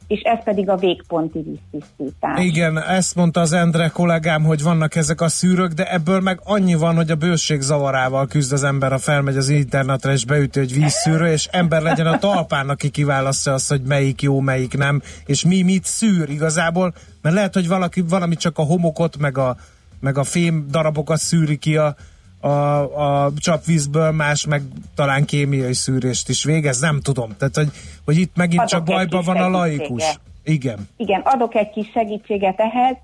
[0.07, 2.43] és ez pedig a végponti víztisztítás.
[2.43, 6.75] Igen, ezt mondta az Endre kollégám, hogy vannak ezek a szűrők, de ebből meg annyi
[6.75, 10.73] van, hogy a bőség zavarával küzd az ember, ha felmegy az internetre és beüti, hogy
[10.73, 15.45] vízszűrő, és ember legyen a talpán, aki kiválasztja azt, hogy melyik jó, melyik nem, és
[15.45, 19.55] mi mit szűr igazából, mert lehet, hogy valaki, valami csak a homokot, meg a,
[19.99, 21.95] meg a fém darabokat szűri ki a,
[22.39, 24.61] a, a csapvízből, más meg
[24.95, 27.29] talán kémiai szűrést is végez, nem tudom.
[27.37, 27.69] Tehát, hogy,
[28.05, 30.19] hogy itt megint Adok csak bajban van a laikus.
[30.43, 30.87] Igen.
[30.97, 32.95] Igen, adok egy kis segítséget ehhez.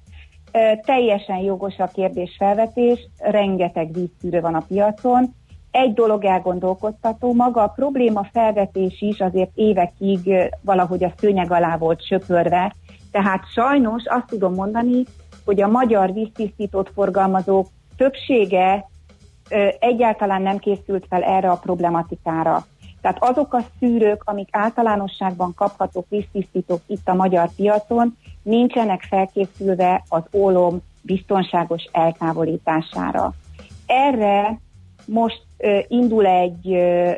[0.86, 5.36] Teljesen jogos a kérdésfelvetés, rengeteg vízszűrő van a piacon.
[5.72, 10.30] Egy dolog elgondolkodtató, maga a probléma felvetés is azért évekig
[10.62, 12.76] valahogy a szőnyeg alá volt söpörve,
[13.12, 15.04] tehát sajnos azt tudom mondani,
[15.46, 17.68] hogy a magyar víztisztítót forgalmazók
[17.98, 18.90] többsége
[19.80, 22.66] egyáltalán nem készült fel erre a problematikára.
[23.02, 30.24] Tehát azok a szűrők, amik általánosságban kaphatók víztisztítók itt a magyar piacon, nincsenek felkészülve az
[30.34, 33.34] ólom biztonságos eltávolítására.
[33.86, 34.60] Erre
[35.06, 37.12] most ö, indul egy ö,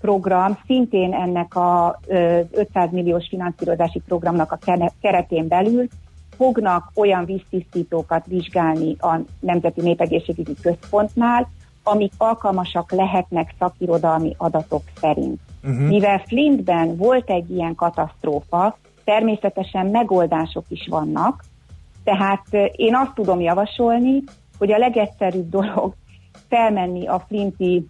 [0.00, 4.58] program, szintén ennek a ö, 500 milliós finanszírozási programnak a
[5.00, 5.88] keretén belül,
[6.36, 11.48] fognak olyan víztisztítókat vizsgálni a Nemzeti Népegészségügyi Központnál,
[11.82, 15.40] amik alkalmasak lehetnek szakirodalmi adatok szerint.
[15.62, 15.88] Uh-huh.
[15.88, 21.44] Mivel Flintben volt egy ilyen katasztrófa, természetesen megoldások is vannak,
[22.04, 24.22] tehát én azt tudom javasolni,
[24.58, 25.94] hogy a legegyszerűbb dolog
[26.48, 27.86] felmenni a Flinti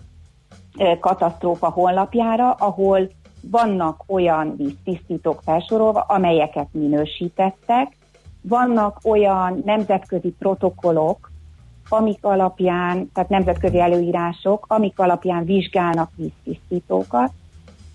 [1.01, 3.09] katasztrófa honlapjára, ahol
[3.51, 7.97] vannak olyan víztisztítók felsorolva, amelyeket minősítettek,
[8.41, 11.32] vannak olyan nemzetközi protokollok,
[11.89, 17.31] amik alapján, tehát nemzetközi előírások, amik alapján vizsgálnak víztisztítókat.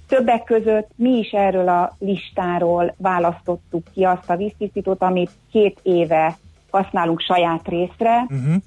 [0.08, 6.38] Többek között mi is erről a listáról választottuk ki azt a víztisztítót, amit két éve
[6.72, 8.62] használunk saját részre, Uh-huh.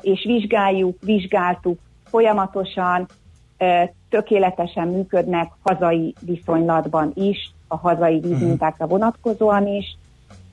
[0.00, 3.06] és vizsgáljuk, vizsgáltuk folyamatosan,
[4.08, 9.96] tökéletesen működnek hazai viszonylatban is, a hazai vízmintákra vonatkozóan is.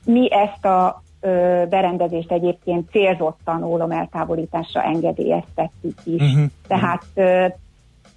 [0.05, 1.02] Mi ezt a
[1.69, 6.33] berendezést egyébként célzottan ólom eltávolításra engedélyeztettük is.
[6.33, 6.43] Mhm.
[6.67, 7.05] Tehát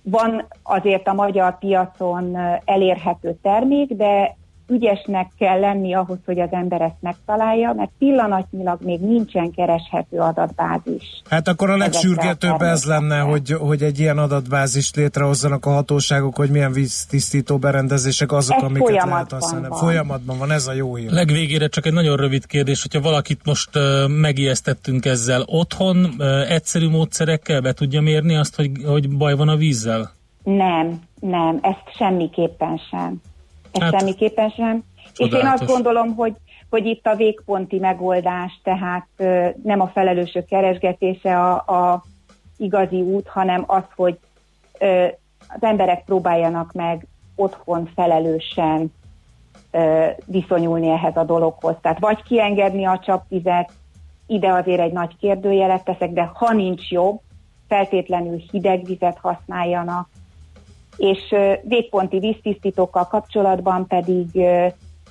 [0.03, 4.37] van azért a magyar piacon elérhető termék, de
[4.69, 11.23] ügyesnek kell lenni ahhoz, hogy az ember ezt megtalálja, mert pillanatnyilag még nincsen kereshető adatbázis.
[11.31, 16.51] Hát akkor a legsürgetőbb ez lenne, hogy, hogy egy ilyen adatbázist létrehozzanak a hatóságok, hogy
[16.51, 19.69] milyen víztisztító berendezések azok, Ez amiket lehet használni.
[19.69, 19.79] van.
[19.79, 21.11] Folyamatban van, ez a jó hír.
[21.11, 26.89] Legvégére csak egy nagyon rövid kérdés, hogyha valakit most uh, megijesztettünk ezzel, otthon uh, egyszerű
[26.89, 30.15] módszerekkel be tudja mérni azt, hogy, hogy baj van a vízzel?
[30.43, 33.21] Nem, nem, ezt semmiképpen sem.
[33.81, 34.83] Hát, semmiképpen sem.
[35.13, 35.61] És én csodálatos.
[35.61, 36.35] azt gondolom, hogy,
[36.71, 39.07] hogy itt a végponti megoldás, tehát
[39.63, 42.05] nem a felelősök keresgetése a, a
[42.57, 44.19] igazi út, hanem az, hogy
[45.49, 48.93] az emberek próbáljanak meg otthon felelősen
[50.27, 51.75] viszonyulni ehhez a dologhoz.
[51.81, 53.73] Tehát vagy kiengedni a csapvizet,
[54.27, 57.21] ide azért egy nagy kérdőjelet teszek, de ha nincs jobb,
[57.69, 60.09] feltétlenül hideg vizet használjanak,
[60.97, 64.27] és végponti víztisztítókkal kapcsolatban pedig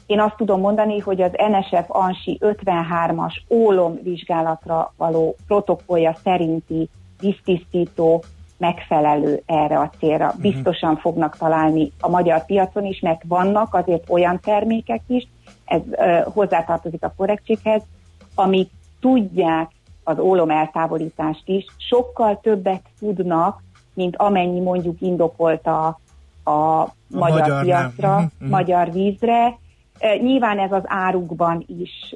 [0.05, 8.23] én azt tudom mondani, hogy az NSF ANSI 53-as ólom vizsgálatra való protokollja szerinti víztisztító
[8.57, 10.25] megfelelő erre a célra.
[10.27, 10.41] Mhm.
[10.41, 15.27] Biztosan fognak találni a magyar piacon is, mert vannak azért olyan termékek is,
[15.65, 17.81] ez ö, hozzátartozik a korrektséghez,
[18.35, 18.69] amik
[18.99, 19.71] tudják
[20.03, 23.63] az ólom eltávolítást is, sokkal többet tudnak,
[23.95, 25.99] mint amennyi mondjuk indokolt a,
[26.43, 27.63] a, a magyar magyarnál.
[27.63, 28.49] piacra, mhm.
[28.49, 29.57] magyar vízre.
[30.21, 32.15] Nyilván ez az árukban is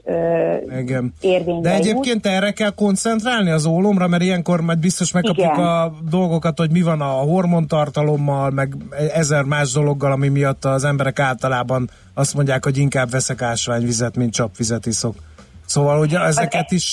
[0.80, 1.14] Igen.
[1.22, 1.86] érvénybe De jut.
[1.86, 5.66] egyébként erre kell koncentrálni az ólomra, mert ilyenkor majd biztos megkapjuk Igen.
[5.66, 8.76] a dolgokat, hogy mi van a hormontartalommal, meg
[9.14, 14.34] ezer más dologgal, ami miatt az emberek általában azt mondják, hogy inkább veszek ásványvizet, mint
[14.34, 15.16] csapvizet iszok.
[15.70, 16.84] Szóval, hogy ezeket is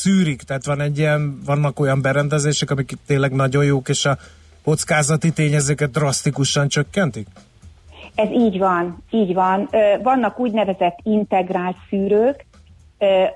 [0.00, 4.16] szűrik, tehát van egy ilyen, vannak olyan berendezések, amik tényleg nagyon jók, és a
[4.64, 7.26] kockázati tényezőket drasztikusan csökkentik?
[8.14, 9.68] Ez így van, így van.
[10.02, 12.46] Vannak úgynevezett integrált szűrők,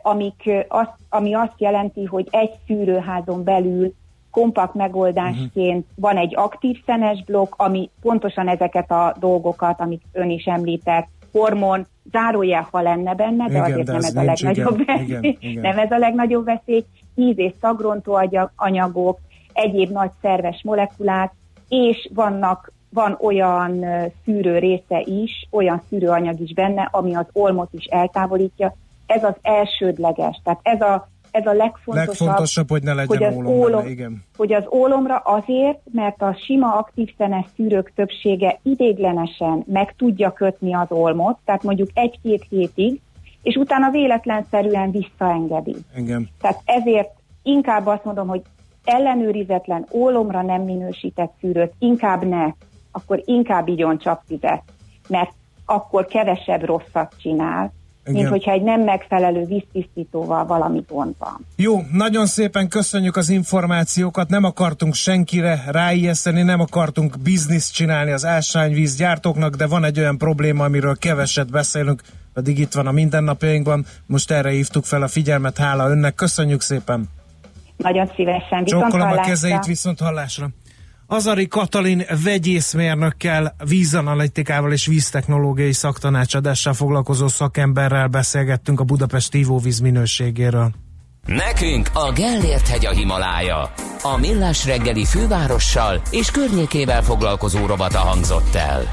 [0.02, 3.94] amik, azt, ami azt jelenti, hogy egy szűrőházon belül
[4.30, 10.44] kompakt megoldásként van egy aktív szenes blokk, ami pontosan ezeket a dolgokat, amit ön is
[10.44, 14.96] említett, hormon, zárójel, ha lenne benne, de Igen, azért de nem ez a legnagyobb igen,
[14.96, 15.16] veszély.
[15.18, 15.62] igen, igen.
[15.62, 16.84] Nem ez a legnagyobb veszély.
[17.14, 18.18] Íz- és szagrontó
[18.56, 19.18] anyagok,
[19.52, 21.32] egyéb nagy szerves molekulák,
[21.68, 23.84] és vannak van olyan
[24.24, 28.74] szűrő része is, olyan szűrőanyag is benne, ami az olmot is eltávolítja.
[29.06, 33.34] Ez az elsődleges, tehát ez a, ez a legfontosabb, Legfontosabb, hogy ne legyen hogy az
[33.34, 34.24] ólom ólom, benne, igen.
[34.36, 40.74] hogy az ólomra azért, mert a sima aktív szenes szűrők többsége idéglenesen meg tudja kötni
[40.74, 43.00] az olmot, tehát mondjuk egy-két hétig,
[43.42, 45.76] és utána véletlenszerűen visszaengedi.
[45.96, 46.28] Igen.
[46.40, 47.10] Tehát ezért
[47.42, 48.42] inkább azt mondom, hogy
[48.84, 52.46] ellenőrizetlen ólomra nem minősített szűrőt inkább ne,
[52.92, 54.62] akkor inkább igyon csapvizet,
[55.08, 55.32] mert
[55.64, 57.72] akkor kevesebb rosszat csinál,
[58.04, 58.30] mint Igen.
[58.30, 61.46] hogyha egy nem megfelelő víztisztítóval valami gond van.
[61.56, 68.24] Jó, nagyon szépen köszönjük az információkat, nem akartunk senkire ráijeszteni, nem akartunk bizniszt csinálni az
[68.24, 72.02] ásványvíz gyártóknak, de van egy olyan probléma, amiről keveset beszélünk,
[72.34, 77.08] pedig itt van a mindennapjainkban, most erre hívtuk fel a figyelmet, hála önnek, köszönjük szépen!
[77.76, 79.32] Nagyon szívesen, viszont Csokkolom a hallásra.
[79.32, 80.48] kezeit, viszont hallásra!
[81.12, 90.70] Azari Katalin vegyészmérnökkel, vízanalitikával és víztechnológiai szaktanácsadással foglalkozó szakemberrel beszélgettünk a Budapest ivóvíz minőségéről.
[91.26, 93.72] Nekünk a Gellért hegy a Himalája.
[94.02, 98.88] A Millás reggeli fővárossal és környékével foglalkozó rovata hangzott el.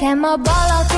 [0.00, 0.97] Nekem a Balaton,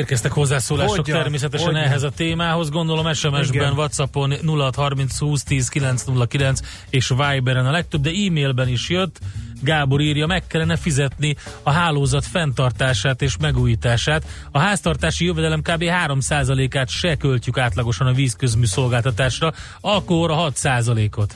[0.00, 1.20] érkeztek hozzászólások Hogyan?
[1.20, 1.82] természetesen Hogyan?
[1.82, 2.70] ehhez a témához.
[2.70, 3.72] Gondolom SMS-ben.
[3.72, 9.18] Whatsappon 0630 20 10 909 és Viberen a legtöbb, de e-mailben is jött.
[9.62, 14.24] Gábor írja, meg kellene fizetni a hálózat fenntartását és megújítását.
[14.50, 15.82] A háztartási jövedelem kb.
[16.06, 21.34] 3%-át se költjük átlagosan a vízközmű szolgáltatásra, akkor a 6%-ot.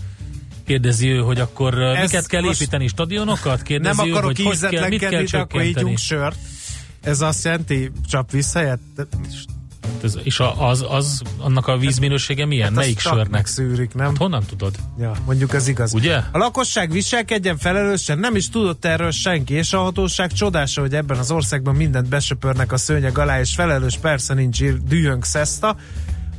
[0.66, 3.62] Kérdezi ő, hogy akkor Ez Ez miket kell építeni, stadionokat?
[3.62, 6.36] Kérdezi Nem ő, akarok hogy hogy kell, mit kell de akkor ígyunk sört.
[7.04, 9.06] Ez azt jelenti, csap vissza helyett?
[10.02, 12.66] Ez, és a, az, az, annak a vízminősége milyen?
[12.66, 13.28] Hát Melyik sörnek?
[13.28, 14.06] megszűrik, nem?
[14.06, 14.74] Hát honnan tudod?
[14.98, 15.94] Ja, mondjuk ez igaz.
[15.94, 16.16] Ugye?
[16.32, 21.18] A lakosság viselkedjen felelősen, nem is tudott erről senki, és a hatóság csodása, hogy ebben
[21.18, 25.76] az országban mindent besöpörnek a szőnyeg alá, és felelős persze nincs ír, dühönk szeszta.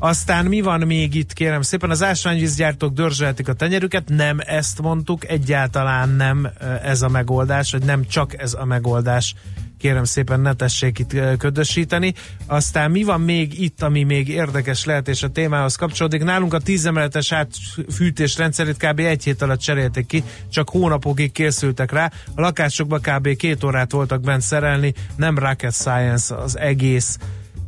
[0.05, 5.29] Aztán mi van még itt, kérem szépen, az ásványvízgyártók dörzsölhetik a tenyerüket, nem ezt mondtuk,
[5.29, 6.49] egyáltalán nem
[6.83, 9.35] ez a megoldás, vagy nem csak ez a megoldás
[9.77, 12.13] kérem szépen ne tessék itt ködösíteni.
[12.45, 16.23] Aztán mi van még itt, ami még érdekes lehet, és a témához kapcsolódik.
[16.23, 18.99] Nálunk a 10 emeletes átfűtés rendszerét kb.
[18.99, 22.11] egy hét alatt cserélték ki, csak hónapokig készültek rá.
[22.35, 23.35] A lakásokban kb.
[23.35, 27.17] két órát voltak bent szerelni, nem rocket science az egész,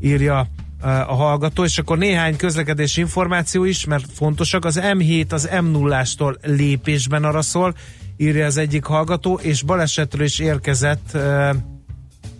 [0.01, 0.47] írja
[0.81, 4.65] a hallgató, és akkor néhány közlekedési információ is, mert fontosak.
[4.65, 7.75] Az M7 az M0-ástól lépésben arra szól,
[8.17, 11.49] írja az egyik hallgató, és balesetről is érkezett ö,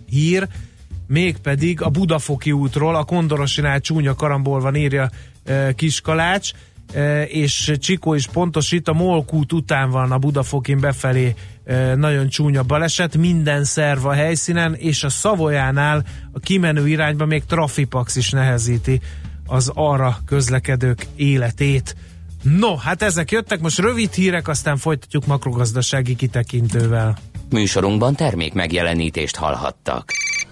[0.06, 0.48] hír,
[1.06, 5.10] mégpedig a Budafoki útról, a Kondorosinál csúnya karambol van, írja
[5.44, 6.52] e, Kiskalács,
[7.28, 11.34] és Csikó is pontosít, a Molkút után van a Budafokin befelé
[11.94, 18.16] nagyon csúnya baleset, minden szerv a helyszínen, és a Szavolyánál a kimenő irányba még Trafipax
[18.16, 19.00] is nehezíti
[19.46, 21.96] az arra közlekedők életét.
[22.42, 27.18] No, hát ezek jöttek, most rövid hírek, aztán folytatjuk makrogazdasági kitekintővel.
[27.50, 30.12] Műsorunkban termék megjelenítést hallhattak.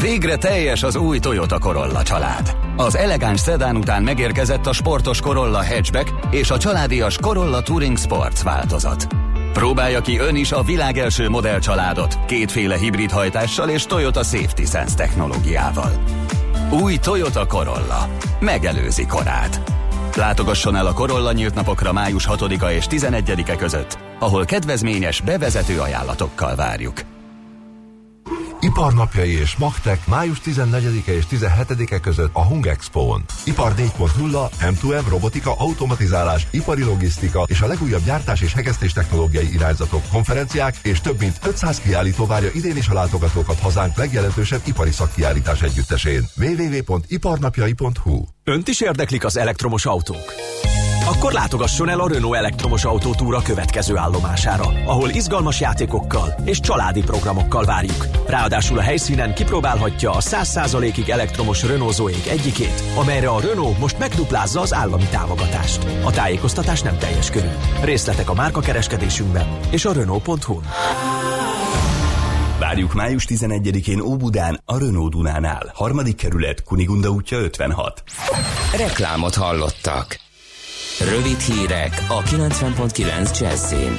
[0.00, 2.56] Végre teljes az új Toyota Corolla család.
[2.76, 8.42] Az elegáns szedán után megérkezett a sportos Corolla Hatchback és a családias Corolla Touring Sports
[8.42, 9.06] változat.
[9.52, 14.94] Próbálja ki ön is a világ első modellcsaládot, kétféle hibrid hajtással és Toyota Safety Sense
[14.94, 15.90] technológiával.
[16.70, 18.08] Új Toyota Corolla.
[18.40, 19.60] Megelőzi korát.
[20.16, 26.54] Látogasson el a Corolla nyílt napokra május 6-a és 11-e között, ahol kedvezményes bevezető ajánlatokkal
[26.54, 27.15] várjuk.
[28.60, 33.24] Iparnapjai és Magtek május 14-e és 17-e között a Hung Expo-n.
[33.44, 40.02] Ipar 4.0, M2M, robotika, automatizálás, ipari logisztika és a legújabb gyártás és hegesztés technológiai irányzatok,
[40.10, 45.62] konferenciák és több mint 500 kiállító várja idén is a látogatókat hazánk legjelentősebb ipari szakkiállítás
[45.62, 46.26] együttesén.
[46.36, 50.32] www.iparnapjai.hu Önt is érdeklik az elektromos autók?
[51.06, 57.64] Akkor látogasson el a Renault elektromos autótúra következő állomására, ahol izgalmas játékokkal és családi programokkal
[57.64, 58.06] várjuk.
[58.26, 64.60] Ráadásul a helyszínen kipróbálhatja a 100%-ig elektromos Renault Zoe egyikét, amelyre a Renault most megduplázza
[64.60, 65.86] az állami támogatást.
[66.04, 67.50] A tájékoztatás nem teljes körű.
[67.82, 70.60] Részletek a márkakereskedésünkben és a Renault.hu.
[72.58, 75.72] Várjuk május 11-én Óbudán, a Renault Dunánál.
[75.74, 78.02] Harmadik kerület, Kunigunda útja 56.
[78.76, 80.25] Reklámot hallottak.
[81.00, 83.96] Rövid hírek a 90.9 Jazzin.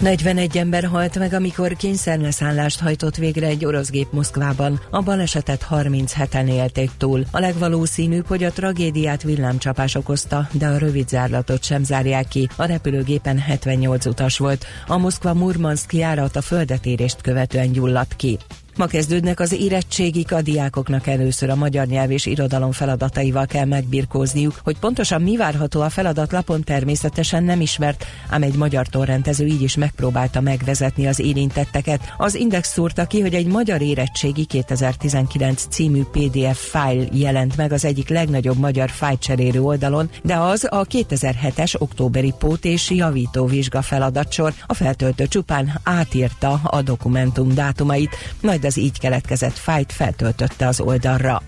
[0.00, 4.80] 41 ember halt meg, amikor kényszerleszállást hajtott végre egy orosz gép Moszkvában.
[4.90, 7.24] A balesetet 37-en élték túl.
[7.30, 12.48] A legvalószínűbb, hogy a tragédiát villámcsapás okozta, de a rövid zárlatot sem zárják ki.
[12.56, 14.66] A repülőgépen 78 utas volt.
[14.86, 18.38] A Moszkva-Murmanszk járat a földetérést követően gyulladt ki.
[18.76, 24.60] Ma kezdődnek az érettségik, a diákoknak először a magyar nyelv és irodalom feladataival kell megbirkózniuk.
[24.64, 29.76] Hogy pontosan mi várható a feladatlapon természetesen nem ismert, ám egy magyar torrentező így is
[29.76, 32.14] megpróbálta megvezetni az érintetteket.
[32.16, 37.84] Az Index szúrta ki, hogy egy magyar érettségi 2019 című PDF fájl jelent meg az
[37.84, 44.52] egyik legnagyobb magyar fájlcserélő oldalon, de az a 2007-es októberi pót és javító vizsga feladatsor.
[44.66, 48.16] A feltöltő csupán átírta a dokumentum dátumait,
[48.64, 51.42] majd az így keletkezett fájt feltöltötte az oldalra.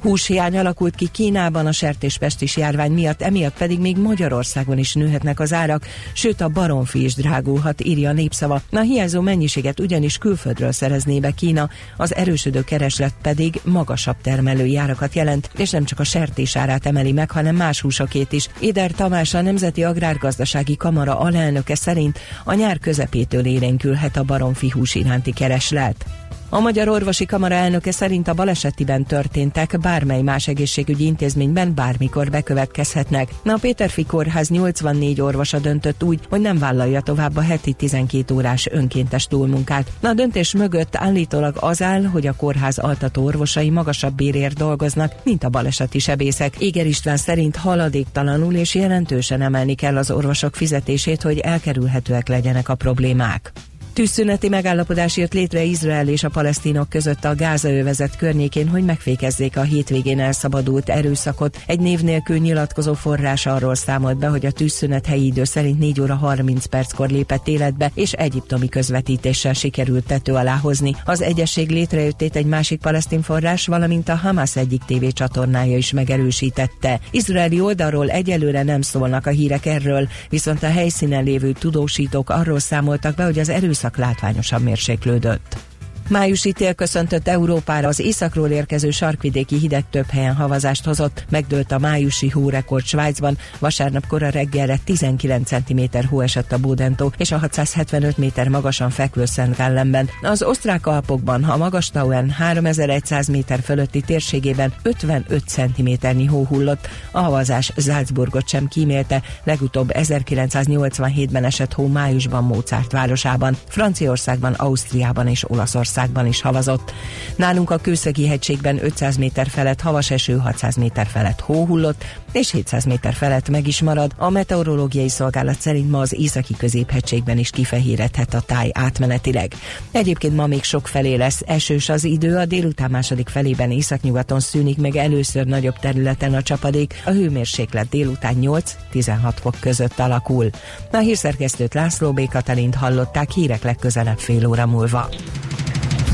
[0.00, 5.52] Húshiány alakult ki Kínában a sertéspestis járvány miatt, emiatt pedig még Magyarországon is nőhetnek az
[5.52, 8.62] árak, sőt a baromfi is drágulhat, írja a népszava.
[8.72, 15.14] A hiányzó mennyiséget ugyanis külföldről szerezné be Kína, az erősödő kereslet pedig magasabb termelői árakat
[15.14, 18.48] jelent, és nem csak a sertés árát emeli meg, hanem más húsokét is.
[18.60, 24.94] Éder Tamás, a Nemzeti Agrárgazdasági Kamara alelnöke szerint a nyár közepétől érénkülhet a baromfi hús
[24.94, 26.19] iránti kereslet.
[26.52, 33.28] A Magyar Orvosi Kamara elnöke szerint a balesetiben történtek bármely más egészségügyi intézményben bármikor bekövetkezhetnek.
[33.44, 38.66] A Péterfi Kórház 84 orvosa döntött úgy, hogy nem vállalja tovább a heti 12 órás
[38.70, 39.92] önkéntes túlmunkát.
[40.02, 45.44] A döntés mögött állítólag az áll, hogy a kórház altató orvosai magasabb bérért dolgoznak, mint
[45.44, 46.56] a baleseti sebészek.
[46.58, 52.74] Éger István szerint haladéktalanul és jelentősen emelni kell az orvosok fizetését, hogy elkerülhetőek legyenek a
[52.74, 53.52] problémák.
[53.92, 59.62] Tűzszüneti megállapodás jött létre Izrael és a palesztinok között a Gázaövezet környékén, hogy megfékezzék a
[59.62, 61.62] hétvégén elszabadult erőszakot.
[61.66, 66.00] Egy név nélkül nyilatkozó forrás arról számolt be, hogy a tűzszünet helyi idő szerint 4
[66.00, 70.96] óra 30 perckor lépett életbe, és egyiptomi közvetítéssel sikerült tető alá hozni.
[71.04, 77.00] Az egyesség létrejöttét egy másik palesztin forrás, valamint a Hamas egyik tévécsatornája is megerősítette.
[77.10, 83.14] Izraeli oldalról egyelőre nem szólnak a hírek erről, viszont a helyszínen lévő tudósítók arról számoltak
[83.14, 85.69] be, hogy az erőszak látványosan mérséklődött.
[86.10, 91.78] Májusi tél köszöntött Európára, az északról érkező sarkvidéki hideg több helyen havazást hozott, megdőlt a
[91.78, 98.18] májusi hórekord Svájcban, vasárnap kora reggelre 19 cm hó esett a Bódentó és a 675
[98.18, 100.08] méter magasan fekvő Szentgállemben.
[100.22, 105.88] Az osztrák Alpokban, a Magastauen 3100 méter fölötti térségében 55 cm
[106.28, 114.52] hó hullott, a havazás Salzburgot sem kímélte, legutóbb 1987-ben esett hó májusban Mozart városában, Franciaországban,
[114.52, 116.92] Ausztriában és Olaszországban országban is havazott.
[117.36, 122.50] Nálunk a Kőszegi hegységben 500 méter felett havas eső, 600 méter felett hó hullott, és
[122.50, 124.12] 700 méter felett meg is marad.
[124.16, 129.52] A meteorológiai szolgálat szerint ma az északi középhegységben is kifehéredhet a táj átmenetileg.
[129.90, 134.78] Egyébként ma még sok felé lesz esős az idő, a délután második felében északnyugaton szűnik
[134.78, 140.50] meg először nagyobb területen a csapadék, a hőmérséklet délután 8-16 fok között alakul.
[140.92, 142.28] A hírszerkesztőt László B.
[142.28, 145.08] Katalint hallották hírek legközelebb fél óra múlva.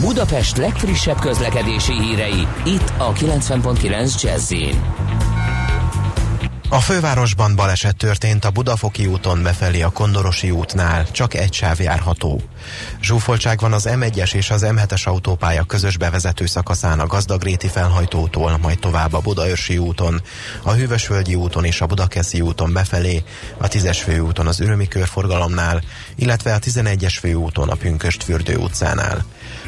[0.01, 4.53] Budapest legfrissebb közlekedési hírei, itt a 90.9 jazz
[6.69, 12.41] a fővárosban baleset történt a Budafoki úton befelé a Kondorosi útnál, csak egy sáv járható.
[13.03, 18.79] Zsúfoltság van az M1-es és az M7-es autópálya közös bevezető szakaszán a Gazdagréti felhajtótól, majd
[18.79, 20.23] tovább a Budaörsi úton,
[20.63, 23.23] a Hűvösvölgyi úton és a Budakeszi úton befelé,
[23.59, 25.83] a 10-es főúton az Ürömi körforgalomnál,
[26.17, 29.25] illetve a 11-es főúton a Pünköst fürdő utcánál.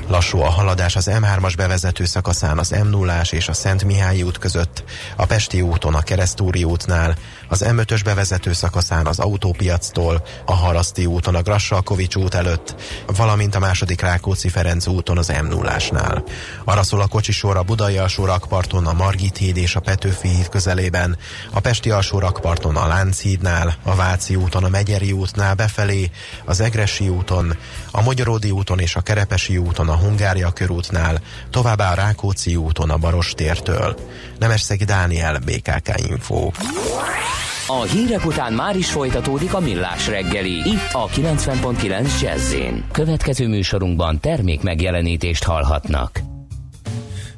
[0.07, 4.39] Lassú a haladás az M3-as bevezető szakaszán az m 0 és a Szent Mihályi út
[4.39, 4.85] között,
[5.17, 7.17] a Pesti úton a Keresztúri útnál,
[7.49, 12.75] az M5-ös bevezető szakaszán az autópiactól, a Haraszti úton a Grassalkovics út előtt,
[13.07, 15.77] valamint a második Rákóczi-Ferenc úton az m 0
[16.65, 20.49] Arra szól a kocsisor a Budai alsó rakparton, a Margit híd és a Petőfi híd
[20.49, 21.17] közelében,
[21.53, 26.11] a Pesti alsó rakparton a Lánchídnál, a Váci úton a Megyeri útnál befelé,
[26.45, 27.57] az Egresi úton,
[27.91, 31.21] a Magyaródi úton és a Kerepesi úton a Hungária körútnál,
[31.51, 33.97] továbbá a Rákóczi úton a Barostértől.
[34.39, 36.51] Nemesszegi Dániel, BKK Info.
[37.67, 40.69] A hírek után már is folytatódik a millás reggeli.
[40.69, 42.55] Itt a 90.9 jazz
[42.93, 46.21] Következő műsorunkban termék megjelenítést hallhatnak.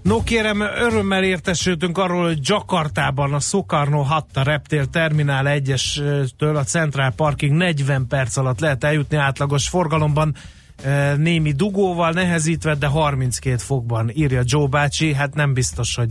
[0.03, 7.13] No kérem, örömmel értesültünk arról, hogy Jakartában a Sukarno Hatta Reptér Terminál 1-től a Central
[7.17, 10.35] Parking 40 perc alatt lehet eljutni átlagos forgalomban
[11.17, 16.09] némi dugóval nehezítve, de 32 fokban írja Joe bácsi, hát nem biztos, hogy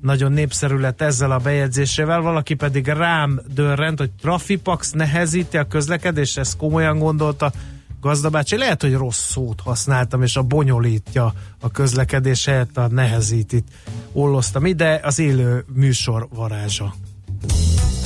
[0.00, 6.38] nagyon népszerű lett ezzel a bejegyzésével, valaki pedig rám dörrent, hogy Trafipax nehezíti a közlekedést,
[6.38, 7.52] ezt komolyan gondolta
[8.00, 8.56] gazdabácsi.
[8.56, 13.68] Lehet, hogy rossz szót használtam, és a bonyolítja a közlekedés helyett a nehezítit
[14.12, 16.94] olloztam ide, az élő műsor varázsa.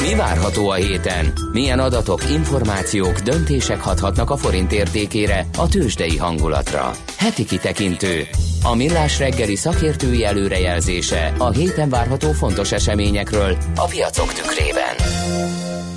[0.08, 1.32] Mi várható a héten?
[1.52, 6.90] Milyen adatok, információk, döntések hathatnak a forint értékére, a tőzsdei hangulatra?
[7.18, 8.26] Heti kitekintő.
[8.62, 14.94] A millás reggeli szakértői előrejelzése a héten várható fontos eseményekről a piacok tükrében.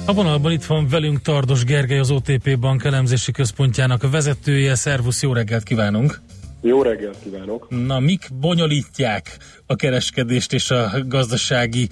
[0.06, 4.76] A vonalban itt van velünk Tardos Gergely, az OTP Bank elemzési központjának a vezetője.
[4.76, 6.22] Szervusz, jó reggelt kívánunk!
[6.62, 7.68] Jó reggelt kívánok!
[7.70, 11.90] Na, mik bonyolítják a kereskedést és a gazdasági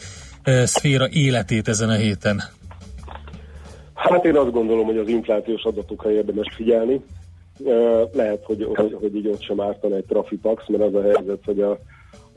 [0.66, 2.42] szféra életét ezen a héten?
[3.94, 7.02] Hát én azt gondolom, hogy az inflációs adatokra érdemes figyelni.
[8.14, 11.62] Lehet, hogy, hogy, hogy így ott sem ártan egy trafipax, mert az a helyzet, hogy
[11.62, 11.72] a,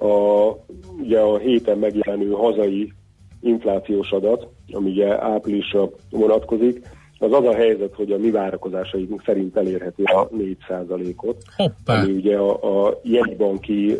[0.06, 0.56] a,
[1.00, 2.92] ugye a héten megjelenő hazai
[3.40, 6.86] inflációs adat, ami ugye áprilisra vonatkozik,
[7.18, 12.02] az az a helyzet, hogy a mi várakozásaink szerint elérheti a 4%-ot, Hoppá.
[12.02, 13.96] ami ugye a, a jegybanki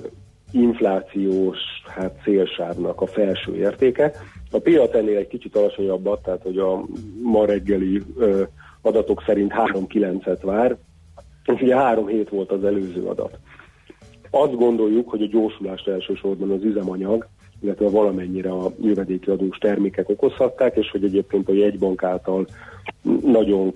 [0.52, 4.12] inflációs hát célsávnak a felső értéke.
[4.50, 6.84] A piac ennél egy kicsit alacsonyabbat, tehát hogy a
[7.22, 8.42] ma reggeli ö,
[8.80, 10.76] adatok szerint 3,9-et vár,
[11.44, 13.38] és ugye 3 hét volt az előző adat.
[14.30, 17.28] Azt gondoljuk, hogy a gyorsulást elsősorban az üzemanyag,
[17.60, 22.46] illetve valamennyire a jövedéki adós termékek okozhatták, és hogy egyébként a jegybank által
[23.22, 23.72] nagyon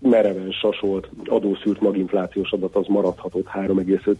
[0.00, 4.16] mereven sasolt adószűrt maginflációs adat az maradhatott 3,5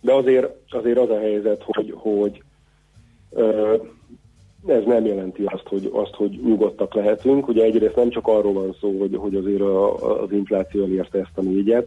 [0.00, 2.42] de azért, azért az a helyzet, hogy, hogy
[4.66, 7.48] ez nem jelenti azt hogy, azt, hogy nyugodtak lehetünk.
[7.48, 11.38] Ugye egyrészt nem csak arról van szó, hogy, hogy azért a, az infláció elérte ezt
[11.38, 11.86] a négyet,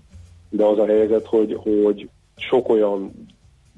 [0.49, 3.11] de az a helyzet, hogy, hogy sok olyan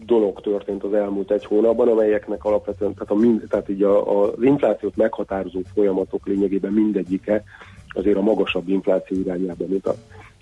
[0.06, 4.32] dolog történt az elmúlt egy hónapban, amelyeknek alapvetően, tehát, a mind, tehát így a, a,
[4.32, 7.44] az inflációt meghatározó folyamatok lényegében mindegyike
[7.88, 9.98] azért a magasabb infláció irányába mutat.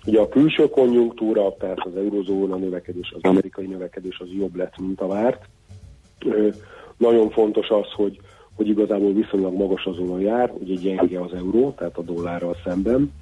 [0.06, 5.00] Ugye a külső konjunktúra, tehát az eurozóna növekedés, az amerikai növekedés az jobb lett, mint
[5.00, 5.44] a várt.
[6.96, 8.20] Nagyon fontos az, hogy,
[8.54, 13.12] hogy igazából viszonylag magas azon jár, ugye gyenge az euró, tehát a dollárral szemben.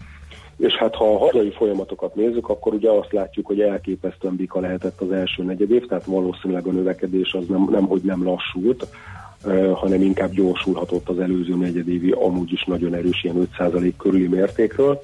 [0.56, 5.00] És hát ha a hazai folyamatokat nézzük, akkor ugye azt látjuk, hogy elképesztően bika lehetett
[5.00, 8.86] az első negyedév, tehát valószínűleg a növekedés az nem, nem hogy nem lassult,
[9.74, 15.00] hanem inkább gyorsulhatott az előző negyedévi, amúgy is nagyon erős ilyen 5% körüli mértékről.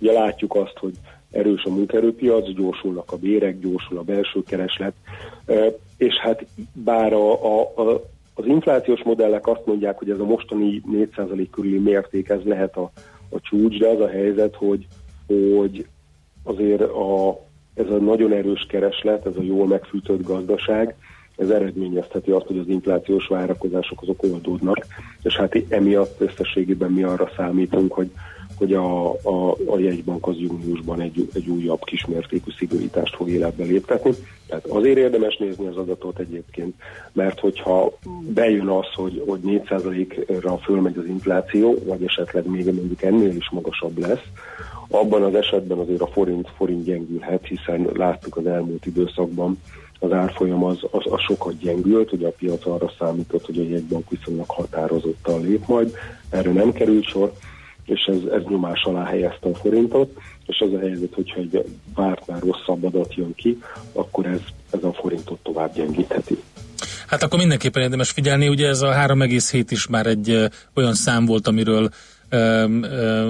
[0.00, 0.94] Ugye látjuk azt, hogy
[1.30, 4.94] erős a munkaerőpiac, gyorsulnak a bérek, gyorsul a belső kereslet,
[5.96, 8.02] és hát bár a, a, a,
[8.34, 12.90] az inflációs modellek azt mondják, hogy ez a mostani 4% körüli mérték, ez lehet a,
[13.28, 14.86] a csúcs, de az a helyzet, hogy,
[15.56, 15.86] hogy
[16.42, 17.40] azért a,
[17.74, 20.94] ez a nagyon erős kereslet, ez a jól megfűtött gazdaság,
[21.36, 24.86] ez eredményezheti azt, hogy az inflációs várakozások azok oldódnak,
[25.22, 28.10] és hát emiatt összességében mi arra számítunk, hogy,
[28.60, 34.10] hogy a, a, a jegybank az júniusban egy, egy újabb kismértékű szigorítást fog életbe léptetni.
[34.46, 36.74] Tehát azért érdemes nézni az adatot egyébként,
[37.12, 43.36] mert hogyha bejön az, hogy, hogy 4%-ra fölmegy az infláció, vagy esetleg még mondjuk ennél
[43.36, 44.24] is magasabb lesz,
[44.88, 49.58] abban az esetben azért a forint, forint gyengülhet, hiszen láttuk az elmúlt időszakban,
[49.98, 54.10] az árfolyam az, az, az sokat gyengült, ugye a piac arra számított, hogy a jegybank
[54.10, 55.94] viszonylag határozottan lép majd,
[56.30, 57.32] erre nem került sor,
[57.90, 60.10] és ez, ez nyomás alá helyezte a forintot,
[60.46, 61.64] és az a helyzet, hogyha egy
[61.94, 63.58] vártnál rosszabb adat jön ki,
[63.92, 66.38] akkor ez, ez a forintot tovább gyengítheti.
[67.06, 71.46] Hát akkor mindenképpen érdemes figyelni, ugye ez a 3,7 is már egy olyan szám volt,
[71.46, 71.90] amiről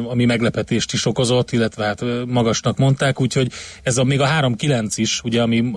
[0.09, 3.53] ami meglepetést is okozott, illetve hát magasnak mondták, úgyhogy
[3.83, 5.73] ez a még a 3,9 is, ugye ami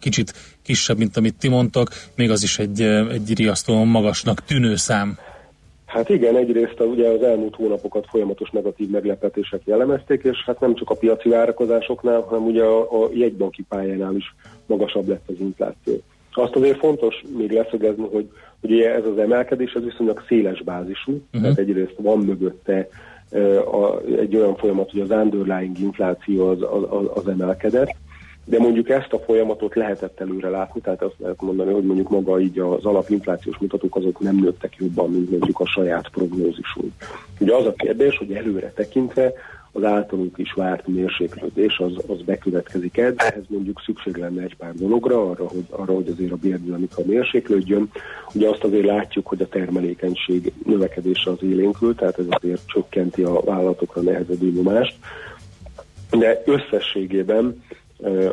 [0.00, 2.80] kicsit kisebb, mint amit ti mondtok, még az is egy,
[3.12, 5.18] egy riasztóan magasnak tűnő szám.
[5.94, 10.74] Hát igen, egyrészt a, ugye az elmúlt hónapokat folyamatos negatív meglepetések jellemezték, és hát nem
[10.74, 14.34] csak a piaci várakozásoknál, hanem ugye a, a jegybanki pályánál is
[14.66, 15.94] magasabb lett az infláció.
[16.32, 18.28] Azt azért fontos még leszögezni, hogy,
[18.60, 21.42] hogy ugye ez az emelkedés az viszonylag széles bázisú, uh-huh.
[21.42, 22.88] tehát egyrészt van mögötte
[23.30, 27.96] uh, a, egy olyan folyamat, hogy az underlying infláció az, az, az emelkedett,
[28.44, 32.40] de mondjuk ezt a folyamatot lehetett előre látni, tehát azt lehet mondani, hogy mondjuk maga
[32.40, 36.92] így az alapinflációs mutatók azok nem nőttek jobban, mint mondjuk a saját prognózisunk.
[37.40, 39.32] Ugye az a kérdés, hogy előre tekintve
[39.76, 44.74] az általunk is várt mérséklődés az, az bekövetkezik el, ehhez mondjuk szükség lenne egy pár
[44.74, 47.90] dologra, arra, hogy, arra, hogy azért a bérdinamika mérséklődjön.
[48.34, 53.40] Ugye azt azért látjuk, hogy a termelékenység növekedése az élénkül, tehát ez azért csökkenti a
[53.40, 54.96] vállalatokra nehezedő nyomást,
[56.10, 57.62] de összességében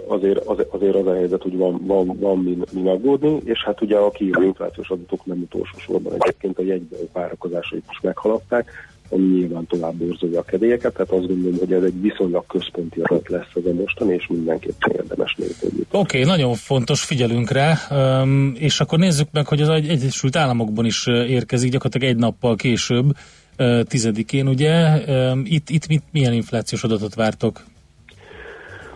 [0.08, 3.98] azért, azért az a helyzet, hogy van, van, van min, min aggódni, és hát ugye
[3.98, 8.70] a kijövő inflációs adatok nem utolsó sorban egyébként a jegyben várakozásait is meghaladták,
[9.10, 13.30] ami nyilván tovább borzolja a kedélyeket, tehát azt gondolom, hogy ez egy viszonylag központi adat
[13.30, 15.70] lesz ez a mostani, és mindenképpen érdemes nézni.
[15.92, 17.78] Oké, okay, nagyon fontos, figyelünk rá,
[18.54, 23.06] és akkor nézzük meg, hogy az Egyesült Államokban is érkezik gyakorlatilag egy nappal később,
[23.84, 25.04] tizedikén, ugye?
[25.44, 27.64] Itt, itt mit, milyen inflációs adatot vártok?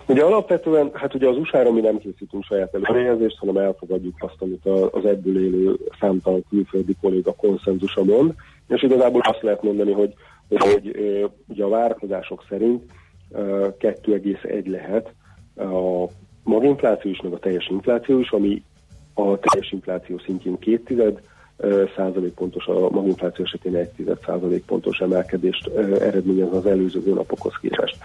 [0.07, 4.65] Ugye alapvetően, hát ugye az USA-ra mi nem készítünk saját előrejelzést, hanem elfogadjuk azt, amit
[4.91, 8.33] az ebből élő számtalan külföldi kolléga konszenzusa mond,
[8.67, 10.13] és igazából azt lehet mondani, hogy,
[10.49, 10.91] hogy
[11.47, 12.83] ugye a várakozások szerint
[13.33, 15.13] 2,1 lehet
[15.55, 16.09] a
[16.43, 18.63] maginfláció is, meg a teljes infláció is, ami
[19.13, 21.21] a teljes infláció szintjén két tized
[21.95, 25.67] százalék pontos, a maginfláció esetén egy tized százalék pontos emelkedést
[25.99, 27.97] eredményez az előző hónapokhoz képest.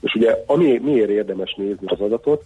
[0.00, 2.44] És ugye ami, miért érdemes nézni az adatot,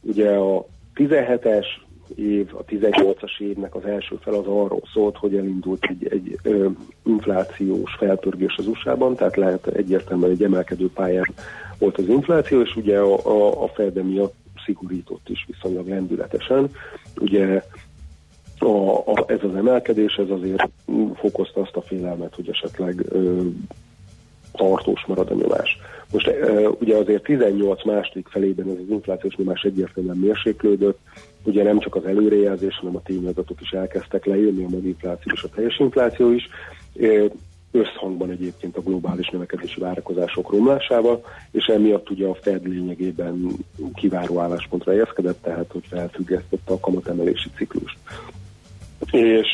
[0.00, 1.66] ugye a 17-es
[2.14, 6.68] év, a 18-as évnek az első fel az arról szólt, hogy elindult egy, egy ö,
[7.04, 11.34] inflációs felpörgés az USA-ban, tehát lehet egyértelműen egy emelkedő pályán
[11.78, 14.34] volt az infláció, és ugye a, a, a Fed miatt
[14.64, 16.70] szigorított is viszonylag lendületesen.
[17.20, 17.62] Ugye
[18.66, 20.68] a, a, ez az emelkedés, ez azért
[21.14, 23.40] fokozta azt a félelmet, hogy esetleg ö,
[24.52, 25.78] tartós marad a nyomás.
[26.12, 30.98] Most ö, ugye azért 18 második felében ez az inflációs nyomás egyértelműen mérséklődött,
[31.42, 35.48] ugye nem csak az előrejelzés, hanem a tényadatok is elkezdtek lejönni, a infláció és a
[35.48, 36.48] teljes infláció is,
[37.70, 43.52] összhangban egyébként a globális növekedési várakozások romlásával, és emiatt ugye a Fed lényegében
[43.94, 47.98] kiváró álláspontra helyezkedett, tehát hogy felfüggesztette a kamatemelési ciklust.
[49.10, 49.48] És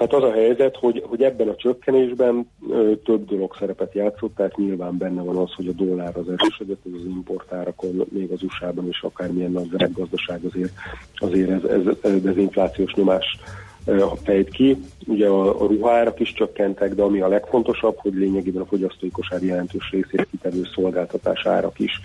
[0.00, 4.56] hát az a helyzet, hogy, hogy ebben a csökkenésben ö, több dolog szerepet játszott, tehát
[4.56, 9.02] nyilván benne van az, hogy a dollár az erősödött, az importárakon, még az USA-ban is
[9.02, 10.72] akármilyen nagy gazdaság azért,
[11.16, 13.38] azért ez, ez, ez dezinflációs nyomás
[13.84, 14.76] ö, fejt ki.
[15.06, 19.42] Ugye a, a ruhárak is csökkentek, de ami a legfontosabb, hogy lényegében a fogyasztói kosár
[19.42, 22.00] jelentős részét kitevő szolgáltatás árak is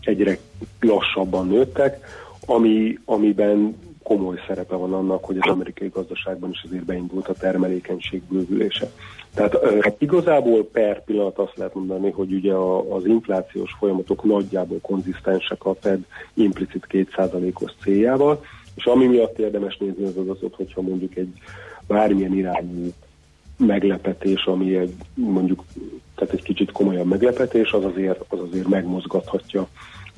[0.00, 0.38] egyre
[0.80, 1.98] lassabban nőttek,
[2.46, 3.76] ami, amiben
[4.06, 8.90] komoly szerepe van annak, hogy az amerikai gazdaságban is azért beindult a termelékenység bővülése.
[9.34, 12.52] Tehát uh, igazából per pillanat azt lehet mondani, hogy ugye
[12.94, 16.04] az inflációs folyamatok nagyjából konzisztensek a Fed
[16.34, 18.44] implicit 2%-os céljával,
[18.74, 21.32] és ami miatt érdemes nézni az adatot, hogyha mondjuk egy
[21.86, 22.92] bármilyen irányú
[23.56, 25.64] meglepetés, ami egy mondjuk
[26.14, 29.68] tehát egy kicsit komolyabb meglepetés, az azért, az azért megmozgathatja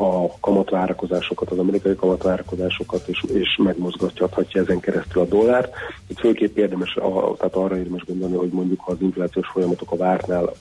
[0.01, 5.75] a kamatvárakozásokat, az amerikai kamatvárakozásokat, és, és megmozgathatja ezen keresztül a dollárt.
[6.07, 9.97] Itt főképp érdemes, a, tehát arra érdemes gondolni, hogy mondjuk ha az inflációs folyamatok a
[9.97, 10.53] vártnál